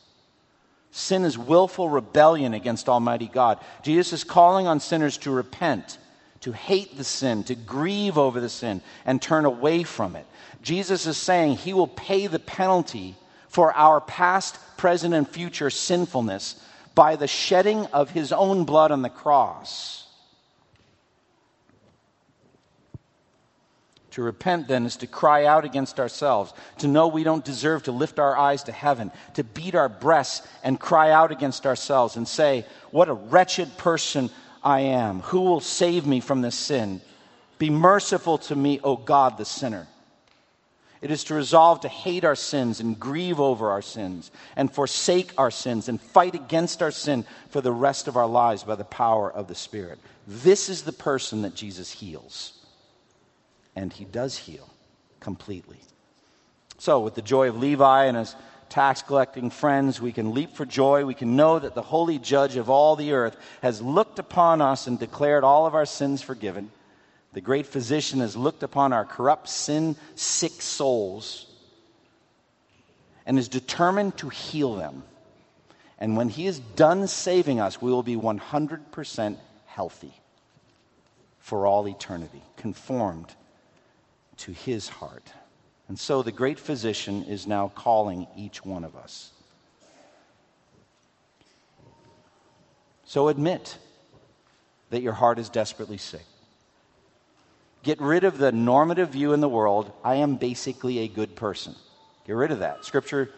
Sin 0.91 1.23
is 1.23 1.37
willful 1.37 1.89
rebellion 1.89 2.53
against 2.53 2.89
Almighty 2.89 3.27
God. 3.27 3.59
Jesus 3.81 4.11
is 4.11 4.23
calling 4.23 4.67
on 4.67 4.79
sinners 4.79 5.17
to 5.19 5.31
repent, 5.31 5.97
to 6.41 6.51
hate 6.51 6.97
the 6.97 7.03
sin, 7.03 7.43
to 7.45 7.55
grieve 7.55 8.17
over 8.17 8.41
the 8.41 8.49
sin, 8.49 8.81
and 9.05 9.21
turn 9.21 9.45
away 9.45 9.83
from 9.83 10.15
it. 10.17 10.25
Jesus 10.61 11.07
is 11.07 11.17
saying 11.17 11.55
he 11.55 11.73
will 11.73 11.87
pay 11.87 12.27
the 12.27 12.39
penalty 12.39 13.15
for 13.47 13.73
our 13.73 14.01
past, 14.01 14.57
present, 14.77 15.13
and 15.13 15.27
future 15.27 15.69
sinfulness 15.69 16.61
by 16.93 17.15
the 17.15 17.27
shedding 17.27 17.85
of 17.87 18.09
his 18.09 18.33
own 18.33 18.65
blood 18.65 18.91
on 18.91 19.01
the 19.01 19.09
cross. 19.09 20.00
To 24.11 24.21
repent, 24.21 24.67
then, 24.67 24.85
is 24.85 24.97
to 24.97 25.07
cry 25.07 25.45
out 25.45 25.63
against 25.63 25.97
ourselves, 25.97 26.53
to 26.79 26.87
know 26.87 27.07
we 27.07 27.23
don't 27.23 27.45
deserve 27.45 27.83
to 27.83 27.93
lift 27.93 28.19
our 28.19 28.37
eyes 28.37 28.63
to 28.63 28.71
heaven, 28.73 29.09
to 29.35 29.43
beat 29.43 29.73
our 29.73 29.87
breasts 29.87 30.45
and 30.63 30.79
cry 30.79 31.11
out 31.11 31.31
against 31.31 31.65
ourselves 31.65 32.17
and 32.17 32.27
say, 32.27 32.65
What 32.91 33.07
a 33.07 33.13
wretched 33.13 33.77
person 33.77 34.29
I 34.63 34.81
am. 34.81 35.21
Who 35.21 35.41
will 35.41 35.61
save 35.61 36.05
me 36.05 36.19
from 36.19 36.41
this 36.41 36.55
sin? 36.55 37.01
Be 37.57 37.69
merciful 37.69 38.37
to 38.39 38.55
me, 38.55 38.81
O 38.83 38.97
God, 38.97 39.37
the 39.37 39.45
sinner. 39.45 39.87
It 41.01 41.09
is 41.09 41.23
to 41.25 41.33
resolve 41.33 41.81
to 41.81 41.87
hate 41.87 42.25
our 42.25 42.35
sins 42.35 42.79
and 42.81 42.99
grieve 42.99 43.39
over 43.39 43.71
our 43.71 43.81
sins 43.81 44.29
and 44.55 44.71
forsake 44.71 45.33
our 45.37 45.51
sins 45.51 45.87
and 45.87 46.01
fight 46.01 46.35
against 46.35 46.83
our 46.83 46.91
sin 46.91 47.25
for 47.49 47.61
the 47.61 47.71
rest 47.71 48.07
of 48.07 48.17
our 48.17 48.27
lives 48.27 48.63
by 48.63 48.75
the 48.75 48.83
power 48.83 49.31
of 49.31 49.47
the 49.47 49.55
Spirit. 49.55 49.99
This 50.27 50.69
is 50.69 50.83
the 50.83 50.91
person 50.91 51.43
that 51.43 51.55
Jesus 51.55 51.91
heals 51.91 52.60
and 53.75 53.91
he 53.91 54.05
does 54.05 54.37
heal 54.37 54.69
completely. 55.19 55.79
So, 56.77 56.99
with 56.99 57.15
the 57.15 57.21
joy 57.21 57.49
of 57.49 57.57
Levi 57.57 58.05
and 58.05 58.17
his 58.17 58.35
tax 58.69 59.01
collecting 59.01 59.49
friends, 59.49 60.01
we 60.01 60.11
can 60.11 60.33
leap 60.33 60.55
for 60.55 60.65
joy. 60.65 61.05
We 61.05 61.13
can 61.13 61.35
know 61.35 61.59
that 61.59 61.75
the 61.75 61.81
holy 61.81 62.17
judge 62.17 62.55
of 62.55 62.69
all 62.69 62.95
the 62.95 63.13
earth 63.13 63.35
has 63.61 63.81
looked 63.81 64.17
upon 64.17 64.61
us 64.61 64.87
and 64.87 64.97
declared 64.97 65.43
all 65.43 65.65
of 65.65 65.75
our 65.75 65.85
sins 65.85 66.21
forgiven. 66.21 66.71
The 67.33 67.41
great 67.41 67.67
physician 67.67 68.19
has 68.19 68.35
looked 68.35 68.63
upon 68.63 68.93
our 68.93 69.05
corrupt, 69.05 69.47
sin 69.47 69.95
sick 70.15 70.61
souls 70.61 71.47
and 73.25 73.37
is 73.37 73.47
determined 73.47 74.17
to 74.17 74.29
heal 74.29 74.75
them. 74.75 75.03
And 75.99 76.17
when 76.17 76.29
he 76.29 76.47
is 76.47 76.59
done 76.59 77.07
saving 77.07 77.59
us, 77.59 77.81
we 77.81 77.91
will 77.91 78.03
be 78.03 78.15
100% 78.15 79.37
healthy 79.67 80.13
for 81.39 81.65
all 81.65 81.87
eternity, 81.87 82.41
conformed 82.57 83.33
to 84.41 84.51
his 84.51 84.89
heart. 84.89 85.31
And 85.87 85.99
so 85.99 86.23
the 86.23 86.31
great 86.31 86.59
physician 86.59 87.23
is 87.25 87.45
now 87.47 87.71
calling 87.75 88.27
each 88.37 88.63
one 88.65 88.83
of 88.83 88.95
us. 88.95 89.31
So 93.05 93.27
admit 93.27 93.77
that 94.89 95.01
your 95.01 95.13
heart 95.13 95.37
is 95.37 95.49
desperately 95.49 95.97
sick. 95.97 96.25
Get 97.83 97.99
rid 97.99 98.23
of 98.23 98.37
the 98.37 98.51
normative 98.51 99.09
view 99.09 99.33
in 99.33 99.41
the 99.41 99.49
world 99.49 99.91
I 100.03 100.15
am 100.15 100.35
basically 100.35 100.99
a 100.99 101.07
good 101.07 101.35
person. 101.35 101.75
Get 102.25 102.33
rid 102.33 102.51
of 102.51 102.59
that. 102.59 102.85
Scripture 102.85 103.29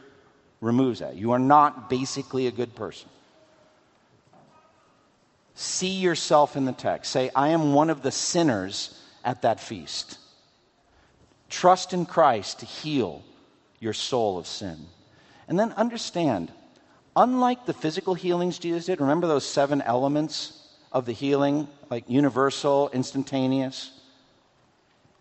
removes 0.62 1.00
that. 1.00 1.16
You 1.16 1.32
are 1.32 1.40
not 1.40 1.90
basically 1.90 2.48
a 2.48 2.52
good 2.52 2.76
person. 2.76 3.10
See 5.56 6.00
yourself 6.00 6.56
in 6.56 6.66
the 6.66 6.72
text. 6.72 7.12
Say, 7.12 7.30
I 7.36 7.50
am 7.50 7.74
one 7.74 7.90
of 7.90 8.02
the 8.02 8.12
sinners 8.12 9.00
at 9.24 9.44
that 9.44 9.60
feast. 9.60 10.18
Trust 11.54 11.94
in 11.94 12.08
Christ 12.08 12.60
to 12.62 12.66
heal 12.66 13.22
your 13.80 13.94
soul 13.94 14.40
of 14.40 14.48
sin. 14.48 14.88
And 15.48 15.60
then 15.60 15.72
understand, 15.74 16.52
unlike 17.16 17.68
the 17.68 17.76
physical 17.76 18.16
healings 18.16 18.58
Jesus 18.58 18.88
did, 18.88 19.00
remember 19.00 19.28
those 19.28 19.48
seven 19.48 19.80
elements 19.84 20.68
of 20.92 21.06
the 21.06 21.12
healing, 21.12 21.68
like 21.92 22.10
universal, 22.10 22.90
instantaneous, 22.92 23.92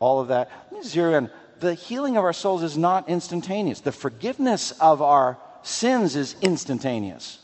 all 0.00 0.20
of 0.20 0.28
that? 0.28 0.50
Let 0.70 0.80
me 0.80 0.88
zero 0.88 1.18
in. 1.18 1.30
The 1.60 1.74
healing 1.74 2.16
of 2.16 2.24
our 2.24 2.32
souls 2.32 2.62
is 2.62 2.78
not 2.78 3.10
instantaneous. 3.10 3.80
The 3.80 3.92
forgiveness 3.92 4.70
of 4.80 5.02
our 5.02 5.36
sins 5.62 6.16
is 6.16 6.34
instantaneous. 6.40 7.40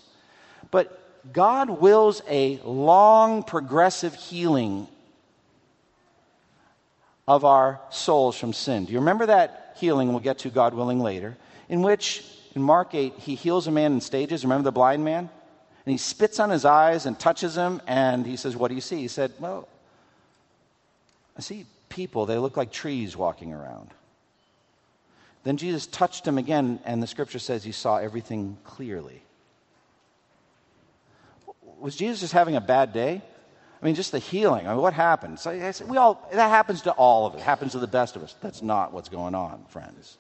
But 0.71 1.31
God 1.31 1.69
wills 1.69 2.23
a 2.27 2.59
long, 2.65 3.43
progressive 3.43 4.15
healing 4.15 4.89
of 7.29 7.45
our 7.45 7.79
souls 7.91 8.39
from 8.39 8.55
sin. 8.55 8.87
Do 8.87 8.93
you 8.93 9.01
remember 9.01 9.27
that 9.27 9.77
healing 9.77 10.09
we'll 10.09 10.19
get 10.19 10.39
to, 10.39 10.51
God 10.51 10.73
willing, 10.73 10.99
later, 10.99 11.37
in 11.69 11.83
which 11.83 12.25
in 12.57 12.63
Mark 12.63 12.95
8, 12.95 13.13
he 13.19 13.35
heals 13.35 13.67
a 13.67 13.71
man 13.71 13.93
in 13.93 14.01
stages. 14.01 14.45
Remember 14.45 14.65
the 14.65 14.73
blind 14.73 15.05
man? 15.05 15.29
And 15.85 15.93
he 15.93 15.99
spits 15.99 16.41
on 16.41 16.49
his 16.49 16.65
eyes 16.65 17.05
and 17.05 17.21
touches 17.21 17.55
him, 17.55 17.83
and 17.87 18.27
he 18.27 18.37
says, 18.37 18.57
What 18.57 18.69
do 18.69 18.75
you 18.75 18.81
see? 18.81 18.97
He 18.97 19.09
said, 19.09 19.33
Well, 19.39 19.69
I 21.37 21.43
see 21.43 21.67
people, 21.91 22.25
they 22.25 22.39
look 22.39 22.57
like 22.57 22.73
trees 22.73 23.15
walking 23.15 23.53
around. 23.53 23.91
Then 25.45 25.59
Jesus 25.59 25.87
touched 25.87 26.27
him 26.27 26.39
again, 26.39 26.81
and 26.87 27.03
the 27.03 27.07
scripture 27.07 27.39
says 27.39 27.63
he 27.63 27.73
saw 27.73 27.99
everything 27.99 28.57
clearly. 28.65 29.23
Was 31.79 31.95
Jesus 31.95 32.21
just 32.21 32.33
having 32.33 32.57
a 32.57 32.61
bad 32.61 32.95
day? 32.95 33.23
I 33.81 33.87
mean, 33.87 33.95
just 33.95 34.13
the 34.13 34.19
healing. 34.19 34.67
I 34.67 34.73
mean, 34.73 34.83
what 34.83 34.93
happened? 34.93 35.39
So 35.39 35.53
we 35.87 35.97
all, 35.97 36.29
that 36.33 36.49
happens 36.49 36.83
to 36.83 36.93
all 36.93 37.27
of 37.27 37.35
us. 37.35 37.41
It 37.41 37.45
happens 37.45 37.73
to 37.73 37.79
the 37.79 37.87
best 37.87 38.17
of 38.17 38.23
us. 38.23 38.35
That's 38.41 38.63
not 38.63 38.93
what's 38.93 39.09
going 39.09 39.35
on, 39.35 39.65
friends. 39.69 40.19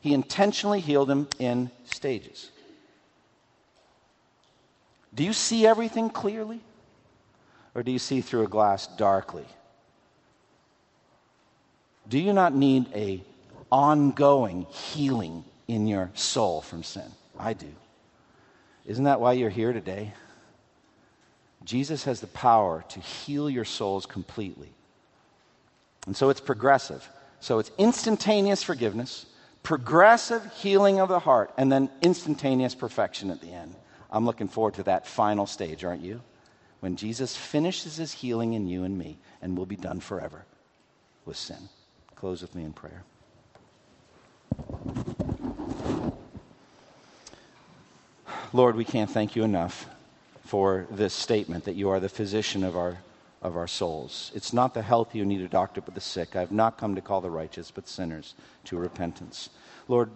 He 0.00 0.14
intentionally 0.14 0.80
healed 0.80 1.10
him 1.10 1.28
in 1.38 1.70
stages. 1.84 2.50
Do 5.14 5.24
you 5.24 5.32
see 5.32 5.66
everything 5.66 6.10
clearly? 6.10 6.60
Or 7.74 7.82
do 7.82 7.92
you 7.92 7.98
see 7.98 8.20
through 8.20 8.42
a 8.42 8.48
glass 8.48 8.86
darkly? 8.86 9.44
Do 12.08 12.18
you 12.18 12.32
not 12.32 12.54
need 12.54 12.86
a 12.94 13.22
ongoing 13.70 14.66
healing 14.70 15.44
in 15.68 15.86
your 15.86 16.10
soul 16.14 16.62
from 16.62 16.82
sin? 16.82 17.10
I 17.38 17.52
do. 17.52 17.68
Isn't 18.86 19.04
that 19.04 19.20
why 19.20 19.34
you're 19.34 19.50
here 19.50 19.72
today? 19.72 20.14
Jesus 21.68 22.04
has 22.04 22.22
the 22.22 22.26
power 22.28 22.82
to 22.88 22.98
heal 22.98 23.50
your 23.50 23.66
souls 23.66 24.06
completely. 24.06 24.70
And 26.06 26.16
so 26.16 26.30
it's 26.30 26.40
progressive. 26.40 27.06
So 27.40 27.58
it's 27.58 27.70
instantaneous 27.76 28.62
forgiveness, 28.62 29.26
progressive 29.62 30.50
healing 30.54 30.98
of 30.98 31.10
the 31.10 31.18
heart, 31.18 31.52
and 31.58 31.70
then 31.70 31.90
instantaneous 32.00 32.74
perfection 32.74 33.30
at 33.30 33.42
the 33.42 33.52
end. 33.52 33.74
I'm 34.10 34.24
looking 34.24 34.48
forward 34.48 34.74
to 34.74 34.82
that 34.84 35.06
final 35.06 35.44
stage, 35.44 35.84
aren't 35.84 36.00
you? 36.00 36.22
When 36.80 36.96
Jesus 36.96 37.36
finishes 37.36 37.96
his 37.96 38.14
healing 38.14 38.54
in 38.54 38.66
you 38.66 38.84
and 38.84 38.96
me, 38.96 39.18
and 39.42 39.54
we'll 39.54 39.66
be 39.66 39.76
done 39.76 40.00
forever 40.00 40.46
with 41.26 41.36
sin. 41.36 41.68
Close 42.16 42.40
with 42.40 42.54
me 42.54 42.64
in 42.64 42.72
prayer. 42.72 43.04
Lord, 48.54 48.74
we 48.74 48.86
can't 48.86 49.10
thank 49.10 49.36
you 49.36 49.44
enough 49.44 49.86
for 50.48 50.86
this 50.90 51.12
statement 51.12 51.64
that 51.64 51.76
you 51.76 51.90
are 51.90 52.00
the 52.00 52.08
physician 52.08 52.64
of 52.64 52.74
our, 52.74 52.96
of 53.42 53.54
our 53.54 53.66
souls. 53.66 54.32
It's 54.34 54.54
not 54.54 54.72
the 54.72 54.80
healthy 54.80 55.18
who 55.18 55.26
need 55.26 55.42
a 55.42 55.48
doctor, 55.48 55.82
but 55.82 55.94
the 55.94 56.00
sick. 56.00 56.34
I 56.34 56.40
have 56.40 56.52
not 56.52 56.78
come 56.78 56.94
to 56.94 57.02
call 57.02 57.20
the 57.20 57.28
righteous, 57.28 57.70
but 57.70 57.86
sinners 57.86 58.34
to 58.64 58.78
repentance. 58.78 59.50
Lord, 59.88 60.10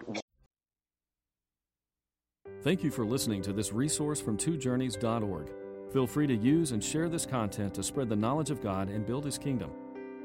Thank 2.62 2.85
you 2.85 2.91
for 2.93 3.05
listening 3.05 3.43
to 3.43 3.53
this 3.53 3.72
resource 3.72 4.20
from 4.22 4.39
twojourneys.org. 4.39 5.51
Feel 5.93 6.07
free 6.07 6.28
to 6.28 6.37
use 6.37 6.70
and 6.70 6.83
share 6.83 7.09
this 7.09 7.26
content 7.26 7.74
to 7.74 7.83
spread 7.83 8.09
the 8.09 8.16
knowledge 8.16 8.51
of 8.51 8.62
God 8.62 8.89
and 8.89 9.05
build 9.05 9.24
His 9.24 9.37
kingdom. 9.37 9.72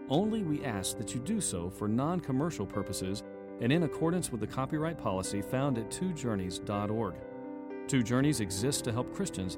Only 0.08 0.44
we 0.44 0.64
ask 0.64 0.98
that 1.00 1.14
you 1.16 1.20
do 1.20 1.42
so 1.42 1.70
for 1.70 1.88
non 1.88 2.20
commercial 2.20 2.66
purposes 2.66 3.24
and 3.60 3.74
in 3.74 3.84
accordance 3.84 4.32
with 4.32 4.40
the 4.40 4.48
copyright 4.48 5.00
policy 5.00 5.42
found 5.42 5.80
at 5.80 5.90
twojourneys.org. 5.90 7.16
Two 7.88 8.04
Journeys 8.04 8.40
exists 8.40 8.82
to 8.84 8.92
help 8.92 9.14
Christians 9.14 9.58